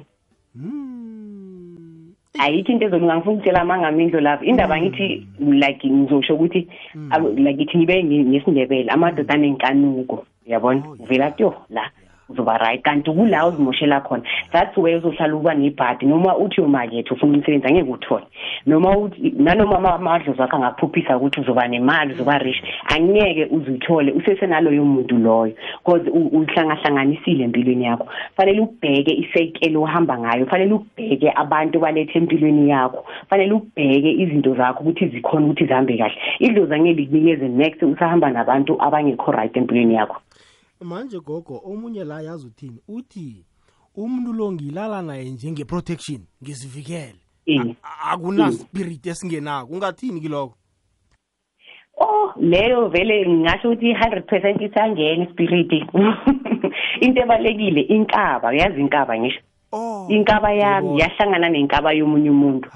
[2.40, 6.68] ayikho into ezona ngifuna ukutshela amangamindlo lapho indaba ngithi like ngizosho ukuthi
[7.14, 10.82] awu- like ithi ngibe nge- ngesindebele amadoda anenkanuko uyabona?
[11.00, 11.86] Uvela tyo la
[12.34, 16.06] uzoba right kanti kula uzimoshela khona that's where uzohlala uba nebhadi.
[16.06, 18.24] Noma uthi umakethe ufuna umsebenzi angeke uthole.
[18.66, 22.62] Noma uthi nanoma ama- amadlozi akho angaphuphisa ukuthi uzoba nemali uzoba rich
[22.96, 25.54] angeke uzithole usesenaloyo muntu loyo
[25.86, 28.08] because u- uhlangahlanganisile empilweni yakho.
[28.38, 34.84] Fanele ubheke isekelo ohamba ngayo fanele ubheke abantu balethe empilweni yakho fanele ubheke izinto zakho
[34.84, 36.16] ukuthi zikhona ukuthi zihambe kahle.
[36.40, 40.18] Idlozi angeke likunikeze next usahamba nabantu abangekho right empilweni yakho
[40.84, 42.80] manje gogo omunye la yazi uthini?
[42.88, 43.46] Uthi
[43.96, 47.76] umuntu lo ngilala naye njenge-protection ngizivikele Eh.
[48.12, 50.56] akunaspirit esingenako ungathini kiloko
[51.98, 55.72] oh leyo vele ngingasho ukuthi i-hundred percent isangena ispirit.
[57.02, 59.40] Into ebalekile inkaba uyazi inkaba ngisho.
[59.42, 59.53] oh
[60.08, 62.70] inkaba yami yahlangana nenkaba yomunye umuntu.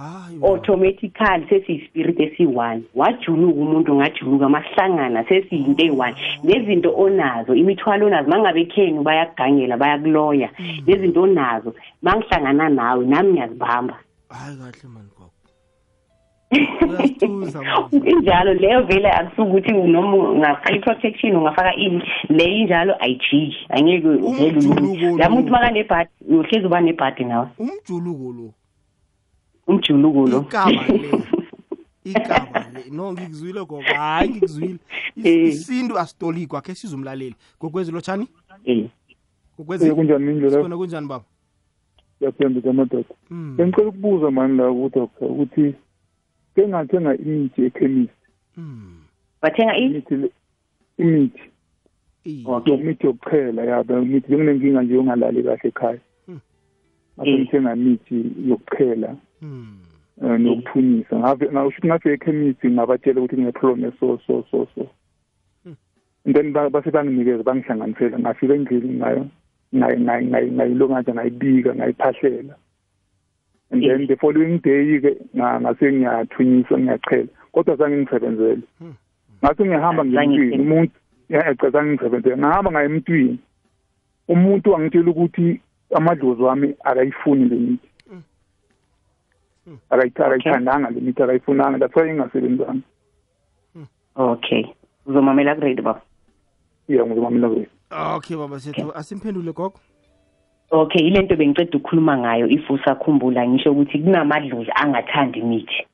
[0.43, 6.15] Automatically sesiyispirit esiyi-one wajuluka umuntu ngajuluka mahlangana sesiyinto eyi-one.
[6.43, 10.49] Nezinto onazo imithwalo onazo mangabe ekheni bayakugangela bayakuloya.
[10.87, 13.95] Nezinto onazo mangihlangana nawe nami ngiyazibamba.
[14.29, 15.09] Hayi kahle mani
[18.11, 25.17] injalo leyo vele akusukuthi noma ungafaka i-protection ungafaka ini leyo injalo ayijiki angeke vele ulunge
[25.17, 27.47] la muntu makanebhadi uyohlezi uba nebhadi nawe.
[27.59, 28.53] Umjuluko lo.
[29.67, 30.39] Umjuluko lo.
[30.41, 31.11] Ikaba le.
[32.11, 32.83] Ikaba le.
[32.91, 34.77] No ngikuzwile gogo hayi ngikuzwile.
[35.15, 35.47] Is- Eh.
[35.47, 38.27] isintu asitolikwa khe sizumlaleli gokwezi lotshani
[38.65, 38.85] Eh.
[39.57, 39.87] gokwezi.
[39.87, 41.25] Eh, kunjani mindlela sibona kunjani baba?
[42.19, 45.75] Siyathembisa amadoda bengicela ukubuza mani la kudoktor ukuthi
[46.57, 48.17] kengathenga imithi ekhemisi.
[49.41, 50.31] Bathenga imithi
[50.97, 51.41] imithi.
[52.81, 55.99] Imithi yokuchela yaba imithi benginenkinga nje yongalali kahle ekhaya.
[57.17, 58.17] Ngase ngithenga imithi
[58.49, 59.15] yokuchela
[60.23, 64.89] eh, nokuthunyisa ngave ukuthi ngafika ekhemisi ngabatshela ukuthi ngine-problem so so so so.
[66.25, 68.19] And then ba- base banginikeza bangihlanganisela.
[68.19, 69.27] Ngafika endlini ngayo
[69.75, 72.55] ngayi- ngayi- ngayi- ngayilongaja ngayibika ngayiphahlela.
[73.71, 77.27] And then the following day-ke nga- ngase ngiyathunyisa ngiyachela.
[77.51, 78.61] Kodwa zange ngisebenzele
[79.43, 80.63] ngase ngiyahamba ngemntwini.
[80.63, 80.93] umuntu
[81.29, 83.39] ya cha zange ngisebenzele ngahamba ngaye emntwini.
[84.27, 85.61] Umuntu wangitshela ukuthi
[85.95, 87.87] amadlozi wami akayifuni le mithi.
[89.89, 91.79] Akayi- akayithandanga le mithi akayifunanga.
[91.79, 92.81] That's why ingasebenzanga
[94.15, 94.63] okay.
[95.05, 96.01] Uzomamela kuredi baba
[96.89, 97.71] iya ngizomamela kwethu
[98.15, 98.91] okay baba sethu.
[98.95, 99.79] Asimphendule gogo.
[100.71, 105.85] Okay ile nto bengiceda ukukhuluma ngayo if usakhumbula ngisho ukuthi kunamadlozi angathandi imithi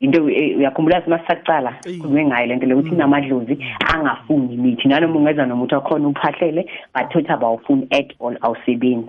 [0.00, 3.58] into eh, uyakhumbula sithi masisaqala khulume ngayo lento leyo ukuthi kunamadlozi
[3.94, 9.08] angafuni imithi nanoma ungeza nomuthi wakhona uphahlele but thothi abawufuni at all awusebenzi.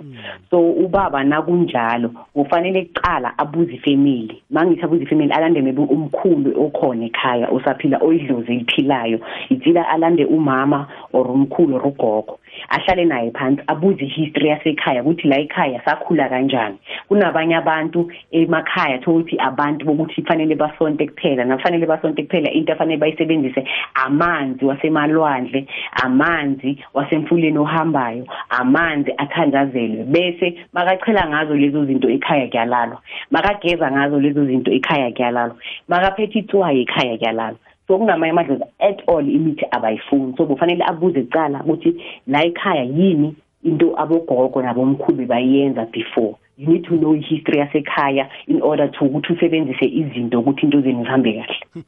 [0.50, 4.44] So ubaba nakunjalo kufanele kuqala abuze ifamily.
[4.50, 9.20] Mangithi abuze ifamily alande maybe umkhulu okhona ekhaya osaphila oyidlozi eliphilayo.
[9.50, 12.40] Itsila alande umama or umkhulu or ugogo.
[12.70, 16.78] Ahlale naye phansi abuze ihistory yasekhaya ukuthi la ekhaya sakhula kanjani.
[17.08, 23.64] Kunabanye abantu emakhaya thokuthi abantu bokuthi fanele basonte kuphela nafanele basonte kuphela into afanele bayisebenzise
[23.94, 25.68] amanzi wasemalwandle
[26.04, 30.04] amanzi wasemfuleni ohambayo amanzi athandazelwe.
[30.04, 33.02] Bese makachela ngazo lezo zinto ekhaya kuyalalwa
[33.32, 35.56] makageza ngazo lezo zinto ekhaya kuyalalwa
[35.88, 37.60] makaphethe itswayi ekhaya kuyalalwa.
[37.88, 40.38] So kunamanye amadlozi at all imithi abayifuni.
[40.38, 46.38] So kufanele abuze kuqala ukuthi la ekhaya yini into abogogo nabomkhulu bayenza before.
[46.58, 51.04] You need to know history yasekhaya in order to ukuthi usebenzise izinto ukuthi into zenu
[51.04, 51.84] zihambe kahle.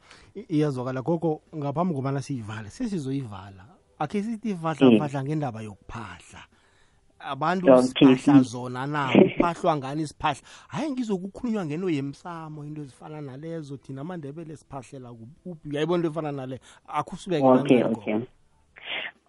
[0.48, 1.02] Iyazwakala.
[1.02, 3.64] Gogo ngaphambi kobana siyivale sesizoyivala.
[3.98, 6.40] Akhe sithi fahla fahla ngendaba yokuphahla.
[7.20, 14.00] Abantu siphahla zona na kuphahlwa ngani siphahla hayi ngizokukhulunywa ngento yemsamo into ezifana nalezo thina
[14.00, 18.20] amandebele siphahlela kuphi uyayibona into efana nale akhusibeke okay okay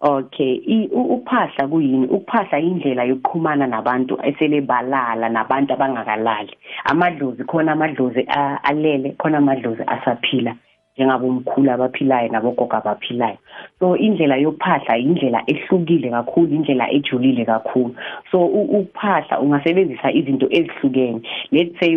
[0.04, 2.06] Okay, ukuphahla kuyini?
[2.06, 6.56] Ukuphahla indlela yokuqhumana nabantu esele balala nabantu abangakalali.
[6.84, 8.26] Amadlozi khona amadlozi
[8.62, 10.56] alele, khona amadlozi asaphila.
[10.96, 13.38] Njengabomkhulu abaphilayo nabogogo abaphilayo.
[13.78, 17.94] So indlela yokuphahla indlela ehlukile kakhulu indlela ejulile kakhulu.
[18.30, 21.22] So ukuphahla ungasebenzisa izinto ezihlukene.
[21.50, 21.96] Let's say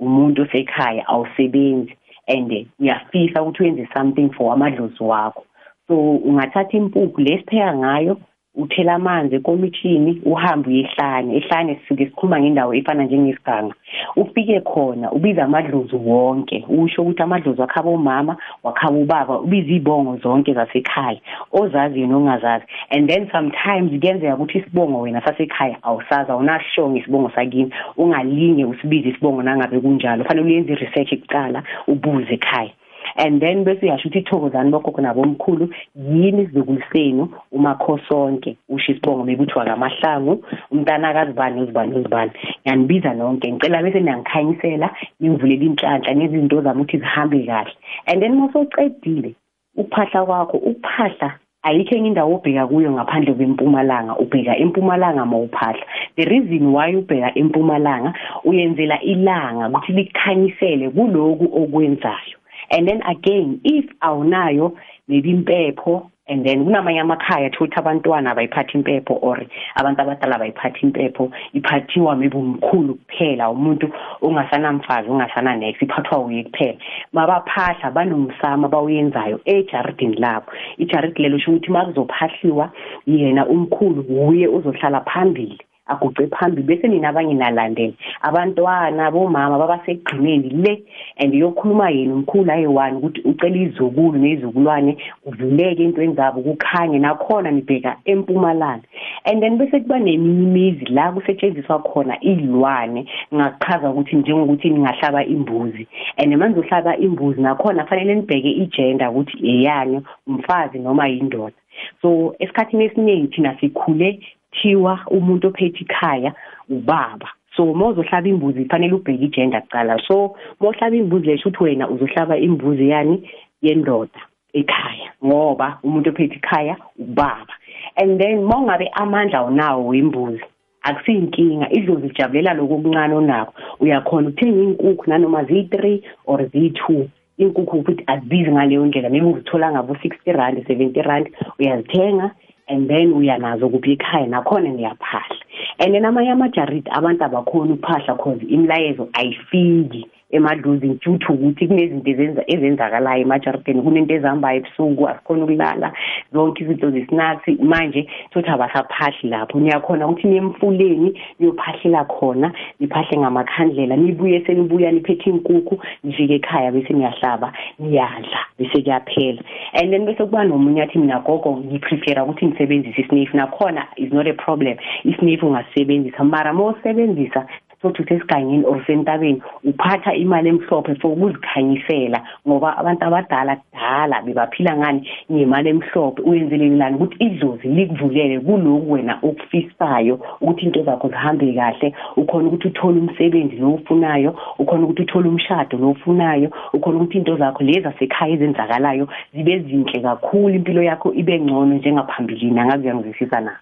[0.00, 1.96] umuntu osekhaya awusebenzi
[2.28, 5.44] and uyafisa ukuthi wenze something for amadlozi wakho.
[5.88, 8.16] So ungathatha impuphu lesipheka ngayo
[8.56, 13.74] uthela amanzi ekomitshini uhambe uyehlane ehlane sisuke sikhuluma ngendawo efana njengesiganga.
[14.16, 16.64] Ufike khona ubiza amadlozi wonke.
[16.68, 19.38] Usho ukuthi amadlozi wakhaba omama wakhaba ubaba.
[19.40, 21.20] Ubiza iy'bongo zonke zasekhaya.
[21.52, 27.70] Ozaziyo nongazazi and then sometimes kuyenzeka ukuthi isibongo wena sasekhaya awusazi awunasishongo isibongo sakini.
[27.96, 30.24] Ungalinye usibize isibongo nangabe kunjalo.
[30.24, 32.70] Fanele uyenze i-research kuqala ubuze ekhaya.
[33.16, 39.64] And then bese uyasho ukuthi ithokozani bogogo nabomkhulu yini isizukulu senu umakhosonke usho isibongo mekuthiwa
[39.64, 42.30] kamahlangu umntanakazi bani uzibani uzibani.
[42.62, 44.90] Ngiyanibiza nonke ngicela bese niyangikhanyisela
[45.20, 47.72] ningivulele inhlanhla nezinto zami ukuthi zihambe kahle.
[48.06, 49.34] And then masocedile
[49.76, 55.84] ukuphahla kwakho ukuphahla ayikho enye indawo obheka kuyo ngaphandle kwempumalanga ubheka empumalanga ma uphahla.
[56.16, 58.14] The reason why ubheka empumalanga
[58.44, 62.38] uyenzela ilanga ukuthi likukhanyisele kuloku okwenzayo.
[62.70, 64.76] And then again if awunayo
[65.08, 69.38] maybe impepho and then kunamanye amakhaya thokuthi abantwana bayiphatha impepho or
[69.76, 73.86] abantu abadala bayiphatha impepho iphathiwa maybe umkhulu kuphela umuntu
[74.22, 76.78] ongasanamfazi ongasana next iphathwa uye kuphela.
[77.12, 80.46] Mabaphahla banomsamo abawuyenzayo ejaridini labo.
[80.78, 82.72] Ijaridi lelo sho ukuthi makuzophahliwa
[83.06, 85.58] yena umkhulu wuye uzohlala phambili.
[85.86, 87.92] Aguce phambili bese nina abanye nalandela.
[88.22, 90.82] Abantwana bomama babasegqineni le
[91.18, 97.96] and yokhuluma yena umkhulu ayi-one ukuthi ucela izukulu neyizukulwane kuvuleke entweni zabo kukhanye nakhona nibheka
[98.04, 98.84] empumalanga.
[99.24, 105.86] And then bese kuba neminye imizi la kusetshenziswa khona iy'lwane ngakuchaza ukuthi njengokuthi ningahlaba imbuzi.
[106.16, 111.54] And manje uhlaba imbuzi nakhona fanele nibheke igender ukuthi eyani umfazi noma yindoda
[112.02, 114.20] so esikhathini esiningi thina sikhule
[114.56, 116.32] kuthiwa umuntu ophethe ikhaya
[116.68, 117.28] ubaba.
[117.56, 119.98] So mozohlaba imbuzi fanele ubheke igender kuqala.
[120.06, 123.30] So mohlaba imbuzi lesho ukuthi wena uzohlaba imbuzi yani
[123.62, 124.20] yendoda
[124.52, 127.52] ekhaya ngoba umuntu ophethe ikhaya ubaba.
[127.96, 130.42] And then mongabe amandla unawo wembuzi
[130.82, 133.52] akusiyinkinga idlozi lijabulela lokho okuncane onakho.
[133.80, 137.08] Uyakhona ukuthenga inkukhu nanoma ziyi-three or ziyi-two.
[137.38, 139.10] Inkukhu futhi azibizi ngaleyo ndlela.
[139.10, 141.28] Maybe uzithola ngabo-sixty rand seventy rand
[141.58, 142.30] uyazithenga.
[142.68, 145.36] And then uyanazo kuphi ekhaya nakhona niyaphahla.
[145.78, 152.10] And then amanye amajaridi abantu abakhona ukuphahla cause imilayezo ayifiki emadlozini due to ukuthi kunezinto
[152.10, 153.82] ezenza ezenzakalayo emajarideni.
[153.82, 155.92] Kunento ezihambayo ebusuku asikhona ukulala.
[156.32, 159.60] Zonke izinto zesinasi manje thothi abasaphahli lapho.
[159.60, 166.92] Niyakhona ukuthi niye emfuleni niyophahlela khona niphahle ngamakhandlela nibuye senibuya niphethe inkukhu nifike ekhaya bese
[166.92, 169.42] niyahlaba niyadla bese kuyaphela.
[169.74, 174.26] And then bese kuba nomunye athi mina gogo ngiprefera ukuthi ngisebenzise isnefu nakhona is not
[174.26, 174.76] a problem.
[175.04, 176.24] Isnefu ungasebenzisa.
[176.24, 177.46] Mara ma usebenzisa
[177.86, 185.08] sokuthi usesigangeni or sentabeni uphatha imali emhlophe for ukuzikhanyisela ngoba abantu abadala kudala bebaphila ngani
[185.32, 186.22] ngemali emhlophe.
[186.22, 191.94] Uyenzelelelani ukuthi idlozi likuvulele kulokhu wena okufisayo ukuthi into zakho zihambe kahle.
[192.16, 197.36] Ukhona ukuthi uthole umsebenzi lo ufunayo ukhona ukuthi uthole umshado lo ufunayo ukhona ukuthi into
[197.36, 202.60] zakho lezi asekhaya ezenzakalayo zibe zinhle kakhulu impilo yakho ibe ngcono njengaphambilini.
[202.60, 203.56] Angazi uyangizwisisa na?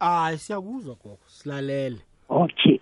[0.00, 2.07] Hayi siyakuzwa gogo silalele.
[2.28, 2.78] Okay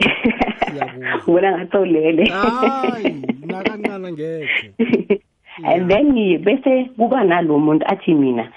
[1.27, 2.25] ubona ngathi ulele.
[2.31, 3.15] Hayi
[3.47, 5.21] nakancane ngekhe
[5.65, 6.13] and then
[6.45, 8.53] bese kuba nalo muntu athi mina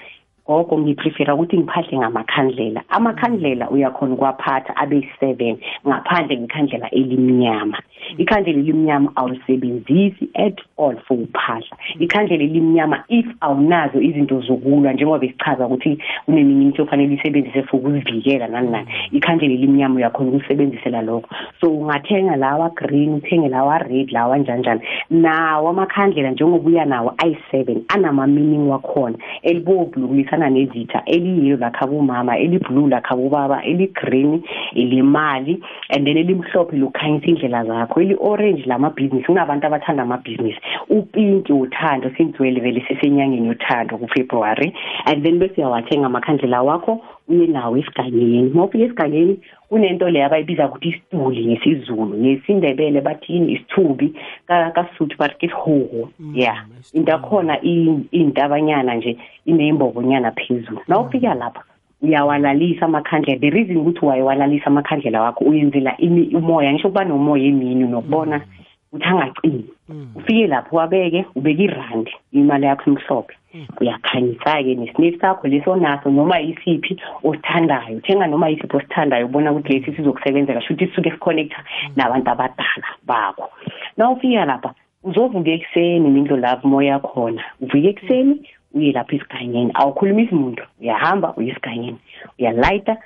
[0.50, 2.82] gogo ngiprefera ukuthi ngiphahle ngamakhandlela.
[2.88, 7.78] Amakhandlela uyakhona ukuwaphatha abe-seven ngaphandle ngekhandlela elimnyama.
[8.18, 11.76] Ikhandlela elimnyama awulisebenzisi at all for ukuphahla.
[12.00, 18.48] Ikhandlela elimnyama if awunazo izinto zokulwa njengoba besichaza ukuthi kuneminye into ofanele isebenzise for ukuzivikela
[18.48, 21.28] nani nani ikhandlela elimnyama uyakhona ukulisebenzisela lokho.
[21.60, 24.80] So ungathenga lawa green uthenge lawa red lawa njanjani
[25.10, 29.18] nawo amakhandlela njengoba uya nawo ayi-seven anama-meaning wakhona.
[29.42, 30.00] Elibomvu
[30.40, 34.42] lokulisa lifana nezitha eliyilo lakhabomama eliblue lakhabobaba eligreen
[34.74, 38.00] elimali and then elimhlophe lokukhanyisa indlela zakho.
[38.00, 40.60] Eli-orange lamabhizinisi kunabantu abathanda amabhizinisi.
[40.88, 44.72] Upinki uthando sinzwele vele sisenyangeni yothando kufebruwary
[45.06, 48.50] and then bese uyawathenga amakhandlela wakho uye nawo esigangeni.
[48.50, 54.14] Uma ufika esigangeni kunento leyo abayibiza ukuthi isituli ngesizulu ngesindebele bathini isithubi
[54.46, 59.16] kasuthu bathi kisihuhu mm, ya into akhona iy'ntabanyana nje
[59.46, 60.80] iney'mbobonyana phezulu.
[60.88, 61.62] Na ufika lapha
[62.02, 63.40] uyawalalisa amakhandlela.
[63.40, 65.96] The reason ukuthi wayewalalisa amakhandlela wakho uyenzela
[66.34, 68.44] umoya ngisho kuba nomoya emini unokubona mm.
[68.92, 69.64] ukuthi angacini.
[69.88, 70.06] Mm.
[70.16, 73.39] ufike lapho wabeke ubeke irandi imali yakho emhlophe mm.
[73.80, 77.96] Uyakhanyisa-ke nesinefu sakho leso naso noma isiphi osithandayo.
[77.96, 81.92] Uthenga noma isiphi osithandayo ubona ukuthi lesi sizokusebenzela shuthi sisuke siconnecta mm.
[81.96, 83.50] nabantu abadala bakho.
[83.96, 84.74] Na ufika lapha
[85.04, 87.42] uzovuka ekuseni mindlo lapho moya khona.
[87.60, 88.34] Uvuke ekuseni
[88.74, 91.98] uye lapho esiganyeni awukhulumisi muntu uyahamba uye esiganyeni
[92.38, 92.96] uyalayita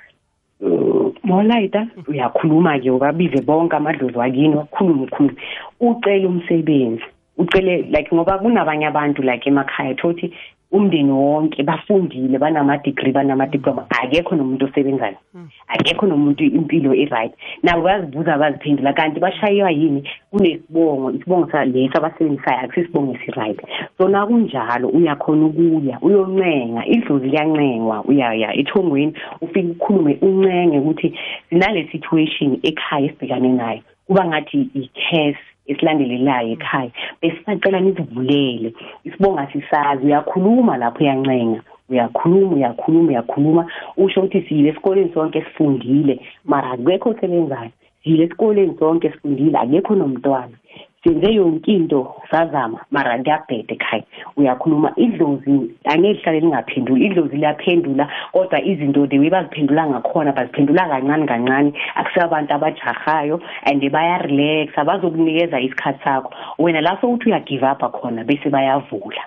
[1.23, 5.35] molayita uyakhuluma-ke ubabize bonke amadlozi wakini wakhulume ukhulume
[5.79, 7.03] ucele umsebenzi.
[7.37, 10.33] Ucele like ngoba kunabanye abantu like emakhaya thothi
[10.71, 13.85] umndeni wonke bafundile banama-degree banama-diploma.
[13.89, 15.17] Akekho nomuntu osebenzayo
[15.67, 17.33] akekho nomuntu impilo e-right.
[17.63, 20.09] Nabo bayazibuza baziphendula kanti bashaywa yini?
[20.31, 23.59] Kunesibongo isibongo leso abasebenzisayo akusisibongo esi-right.
[23.97, 26.85] So nakunjalo uyakhona ukuya uyoncenga.
[26.85, 31.17] Idlozi liyancengwa uyaya ethongweni ufike ukhulume uncenge ukuthi
[31.49, 36.91] sinale situation ekhaya esibhekane nayo kuba ngathi i-case esilandelelayo ekhaya
[37.21, 41.61] besisacela nizivulele isibonga sisazi uyakhuluma lapho uyancenga.
[41.89, 43.71] Uyakhuluma uyakhuluma uyakhuluma.
[43.97, 46.19] Usho ukuthi siyile esikoleni sonke sifundile.
[46.45, 47.71] Mara akekho osebenzayo.
[48.03, 49.57] Siyile esikoleni sonke sifundile.
[49.57, 50.57] Akekho nomntwana.
[51.05, 52.79] Senze yonke into sazama.
[52.91, 54.03] Mara kuyabheda ekhaya
[54.37, 61.27] uyakhuluma idlozi angeke lihlale lingaphenduli idlozi liyaphendula kodwa izinto the way baziphendula ngakhona baziphendula kancane
[61.27, 61.73] kancane.
[61.95, 66.33] Akuseyabantu abajahayo and bayarelaxa bazokunikeza isikhathi sakho.
[66.59, 69.21] Wena la sowuthi uyagive up khona bese bayavula.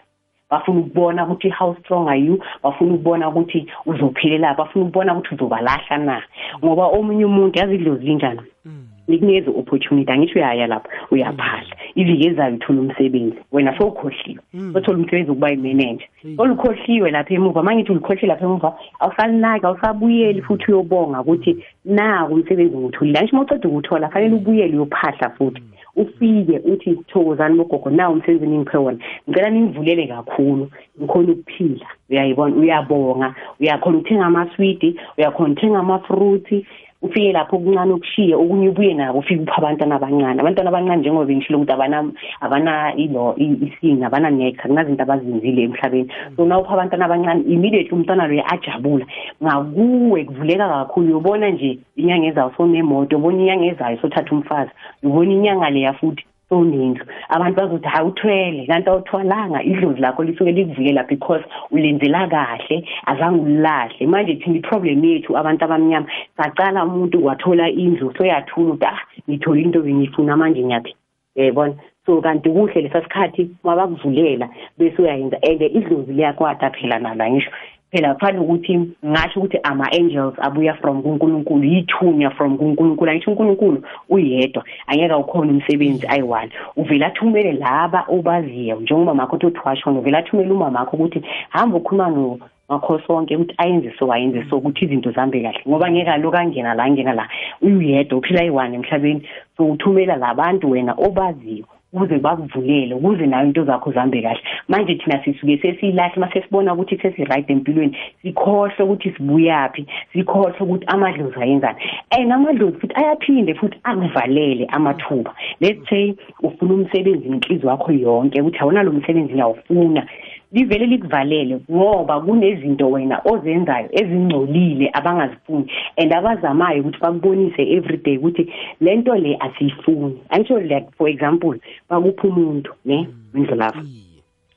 [0.51, 2.43] Bafuna ukubona ukuthi how strong are you?
[2.63, 6.23] Bafuna ukubona ukuthi uzophelela bafuna ukubona ukuthi uzobalahla na?
[6.65, 8.41] Ngoba omunye umuntu yazi idlozi linjani?
[8.65, 8.88] Mm.
[9.09, 14.43] Likunikeza opportunity angisho uyaya lapha uyaphahla iviki ezayo uthola umsebenzi wena sowukhohliwe.
[14.55, 14.73] Mm.
[14.75, 16.35] othola umsebenzi ukuba imanager mm.
[16.39, 22.77] olukhohliwe lapha emuva uma ngithi ulikhohliwe lapha emuva awusalinaki awusabuyeli futhi uyobonga ukuthi naku umsebenzi
[22.77, 25.63] ngiwutholile angisho uma uceda ukuwuthola fanele ubuyele uyophahla futhi.
[25.97, 28.99] Ufike uthi thokozani bogogo nawo umsebenzi ningiphe wona.
[29.29, 31.87] Ngicela ningivulele kakhulu ngikhona ukuphila.
[32.11, 33.35] Uyayibona uyabonga.
[33.61, 36.67] Uyakhona ukuthenga amaswidi uyakhona ukuthenga amafruthi
[37.03, 40.41] ufike lapho okuncane okushiye okunye ubuye nako ufike upha abantwana abancane.
[40.41, 41.99] Abantwana abancane njengoba bengishilo ukuthi abana
[42.41, 46.11] abana ilo isinga abana nectar kunazinto abazenzile emhlabeni.
[46.37, 49.07] So na upha abantwana abancane immediately umntwana loyo ajabula.
[49.43, 51.09] Ngakuwe kuvuleka kakhulu.
[51.09, 54.71] Uyobona nje inyanga ezayo sonemoto ubona inyanga ezayo sothatha umfazi.
[55.03, 56.25] Ubona inyanga leya futhi.
[56.49, 63.41] Sonindlu abantu bazothi hayi uthwele kanti awuthwalanga idlozi lakho lisuke likuvikela because ulenzela kahle azange
[63.41, 69.63] ulilahle manje thina iproblem yethu abantu abamnyama sacala umuntu wathola indlu soyathula ukuthi ah ngithole
[69.63, 70.95] into bengifuna manje ngiyaphi
[71.39, 71.75] yayibona.
[72.07, 77.51] So kanti kuhle lesa sikhathi mabakuvulela bese uyayenza and idlozi liyakwata phela nala ngisho.
[77.91, 83.11] Phela kufanele ukuthi ngasho ukuthi ama-angels abuya from kunkulunkulu yithunya from kunkulunkulu.
[83.11, 86.51] Angisho unkulunkulu uyedwa angeke ukhona umsebenzi ayi-one.
[86.77, 92.39] Uvele athumele laba obaziyo njengoba makho othi uthi washona uvele athumele umamakho ukuthi hamba ukhuluma
[92.71, 95.63] ngakho sonke ukuthi ayenze so ayenze so ukuthi izinto zihambe kahle.
[95.69, 97.29] Ngoba ngeke aloku angena la angena la.
[97.63, 99.23] Uyedwa uphila ayi-one emhlabeni.
[99.57, 101.65] So uthumela labantu wena obaziyo.
[101.93, 104.41] Ukuze bakuvulele ukuze nayo into zakho zihambe kahle.
[104.69, 111.41] Manje thina sisuke sesiyilahle uma sesibona ukuthi sesi-right empilweni sikhohlwe ukuthi sibuyaphi sikhohlwe ukuthi amadlozi
[111.41, 111.79] ayenzani.
[112.11, 115.35] And amadlozi futhi ayaphinde futhi akuvalele amathuba.
[115.61, 120.07] Let's say ufuna umsebenzi ngenhliziyo wakho yonke ukuthi awona lo msebenzi ngiyawufuna
[120.53, 129.15] livele likuvalele ngoba kunezinto wena ozenzayo ezingcolile abangazifuni and abazamayo ukuthi bakubonise everyday ukuthi lento
[129.15, 130.19] le asiyifuni.
[130.31, 131.59] Angisho like for example
[131.91, 133.09] bakupha umuntu ne?
[133.35, 133.83] Indlulavu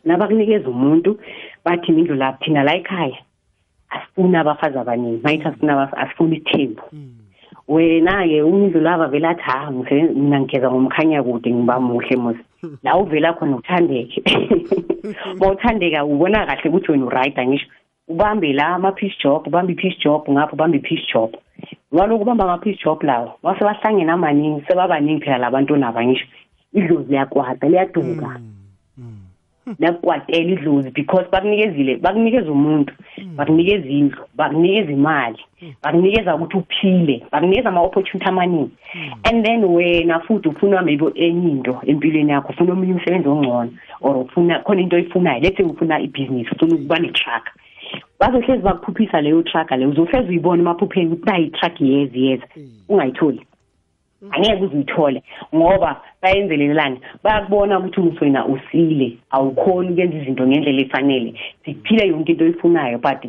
[0.05, 1.19] nabakunikeza umuntu
[1.65, 3.17] bathi indlulavu thina la ekhaya
[3.89, 5.21] asifuni abafazi abaningi.
[5.23, 6.81] Mayithi asifuna asifuni ithembu.
[7.67, 12.43] Wena-ke umindlulava vele athi ha mina ngigeza ngomkhanya kude ngiba muhle musi
[12.84, 14.22] la uvela khona uthandeke.
[15.39, 17.68] Mawuthandeka ubona kahle ukuthi wena uright angisho
[18.07, 21.36] ubambe la ama-peace job ubambe i-peace job ngapho ubambe i-peace job.
[21.91, 26.26] Walokhu ubamba ama-peace job lawo mase bahlangene amaningi sebabaningi phela labantu nabo angisho
[26.74, 28.39] idlozi liyakwata liyaduka.
[29.80, 32.93] Nakukwatela idlozi because bakunikezile bakunikeza umuntu
[33.36, 35.39] bakunikeza indlu bakunikeza imali
[35.84, 38.72] bakunikeza ukuthi uphile bakunikeza ama-opportunity amaningi.
[39.24, 44.18] And then wena futhi ufuna maybe enye into empilweni yakho ufuna omunye umsebenzi ongcono or
[44.18, 47.45] ufuna khona into oyifunayo let's say ufuna ibhizinisi ufuna ukuba ne-truck.
[48.20, 52.45] Bazohlezi bakuphuphisa leyo truck leyo uzohlezi uyibona emaphupheni ukuthi nayi i-truck yezi yeza
[52.89, 53.41] ungayitholi.
[54.30, 55.24] Angeke uzuyithole
[55.55, 61.34] ngoba bayenzelelani bayakubona ukuthi wena usile awukhoni ukwenza izinto ngendlela efanele
[61.65, 63.22] siphile yonke into oyifunayo but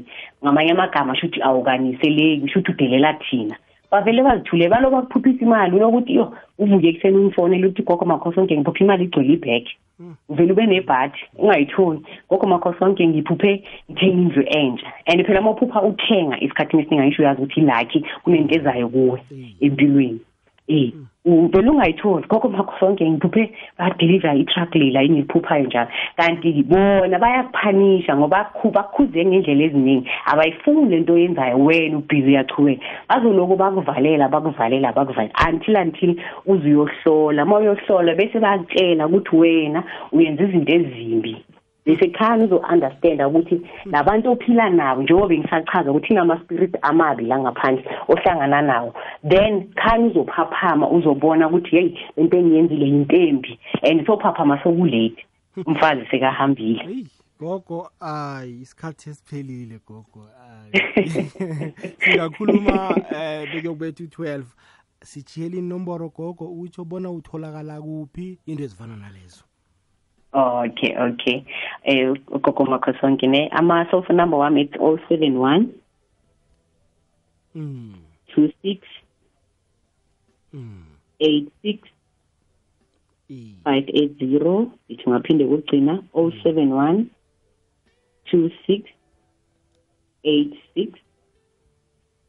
[0.43, 3.57] ngamanye amagama sho ukuthi awukaniseleki sho ukuthi udelela thina.
[3.91, 9.05] Bavele bazithule balo bakuphuphisa imali unokuthi yo uvuke ekuseni ungifonele ukuthi gogo makhosonke ngiphuphe imali
[9.05, 9.73] igcwele ibhege
[10.29, 14.87] uvele ube nebhathi ungayitholi gogo makhosonke ngiphuphe ngithenga indlu entsha.
[15.07, 19.23] And phela uma uphupha uthenga esikhathini esiningi angisho uyazi ukuthi ilakhi kunento ezayo kuwe
[19.61, 20.21] empilweni.
[20.69, 20.93] Eh
[21.25, 22.27] uvele ungayitholi.
[22.29, 25.91] Gogo makho sonke ngiphuphe badeliver i-truck lela engiyiphuphayo njalo.
[26.17, 30.11] Kanti bona bayakuphanisha ngoba bakukhuze ngendlela eziningi.
[30.27, 37.59] Abayifuni lento oyenzayo wena ubhizi uyachubeka bazoloku bakuvalela bakuvalela bakuvalela until until uze uyohlola uma
[37.59, 41.37] uyohlola bese bayakutshela ukuthi wena uyenza izinto ezimbi.
[41.87, 48.63] Bese khani uzo-understanda ukuthi nabantu ophila nabo njengoba bengisachaza ukuthi inama-spirit amabi la ngaphandle ohlangana
[48.63, 48.95] nawo.
[49.29, 55.27] Then khani uzophaphama uzobona ukuthi yeyi lento engiyenzile yintembi and sophaphama sokulate.
[55.67, 57.07] Umfazi sekahambile.
[57.41, 60.73] Gogo ayi isikhathi esiphelile gogo ayi.
[62.01, 64.45] Singakhuluma um bekuyokubetha u-12
[65.03, 69.45] sijiyela inomboro gogo utsho bona utholakala kuphi into ezifana nalezo.
[70.33, 71.45] Okay, okay.
[71.85, 72.09] Eh
[72.41, 73.49] gogo makhosonke ne?
[73.53, 75.69] Ama cell phone number wami it's 071
[77.55, 77.95] mm
[78.35, 78.81] 26
[80.55, 80.85] mm
[81.21, 81.89] 86
[83.65, 87.05] 580 ithi ngaphinde kugcina 071
[88.33, 88.89] 26
[90.25, 91.02] 86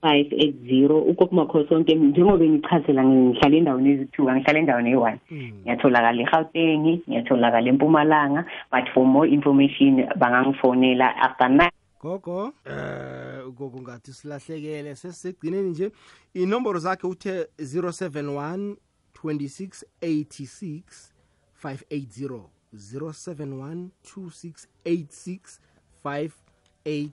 [0.03, 5.19] 580 ukokumakhosonke njengoba ngichazela ngihlala endaweni ezithi ngihlala endaweni eyi-one.
[5.31, 11.71] Ngiyatholakala egauteng ngiyatholakala empumalanga but for more information bangangifonela after nine.
[12.01, 12.53] Gogo?
[12.65, 15.91] Eh gogo ngathi silahlekele sesisegcineni nje
[16.33, 18.75] inomboro zakhe uthe 071
[19.23, 21.13] 26 86
[21.63, 22.41] 580
[22.73, 25.59] 071 26 86
[26.03, 27.09] 580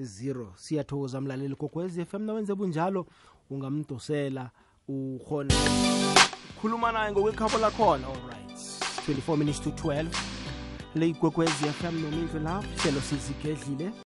[0.00, 3.06] 0 siyathokoza mlaleli kokwez FM nawenze bunjalo.
[3.50, 4.50] Ungamdosela
[4.88, 5.54] ukhona
[6.60, 8.06] khuluma naye ngokwekhabo lakhona.
[8.06, 8.58] Alright
[9.08, 10.06] 24 minutes to 12
[10.94, 12.68] le ikwekwez FM nomindlu lapho.
[12.82, 13.92] Hlelo sizigedlile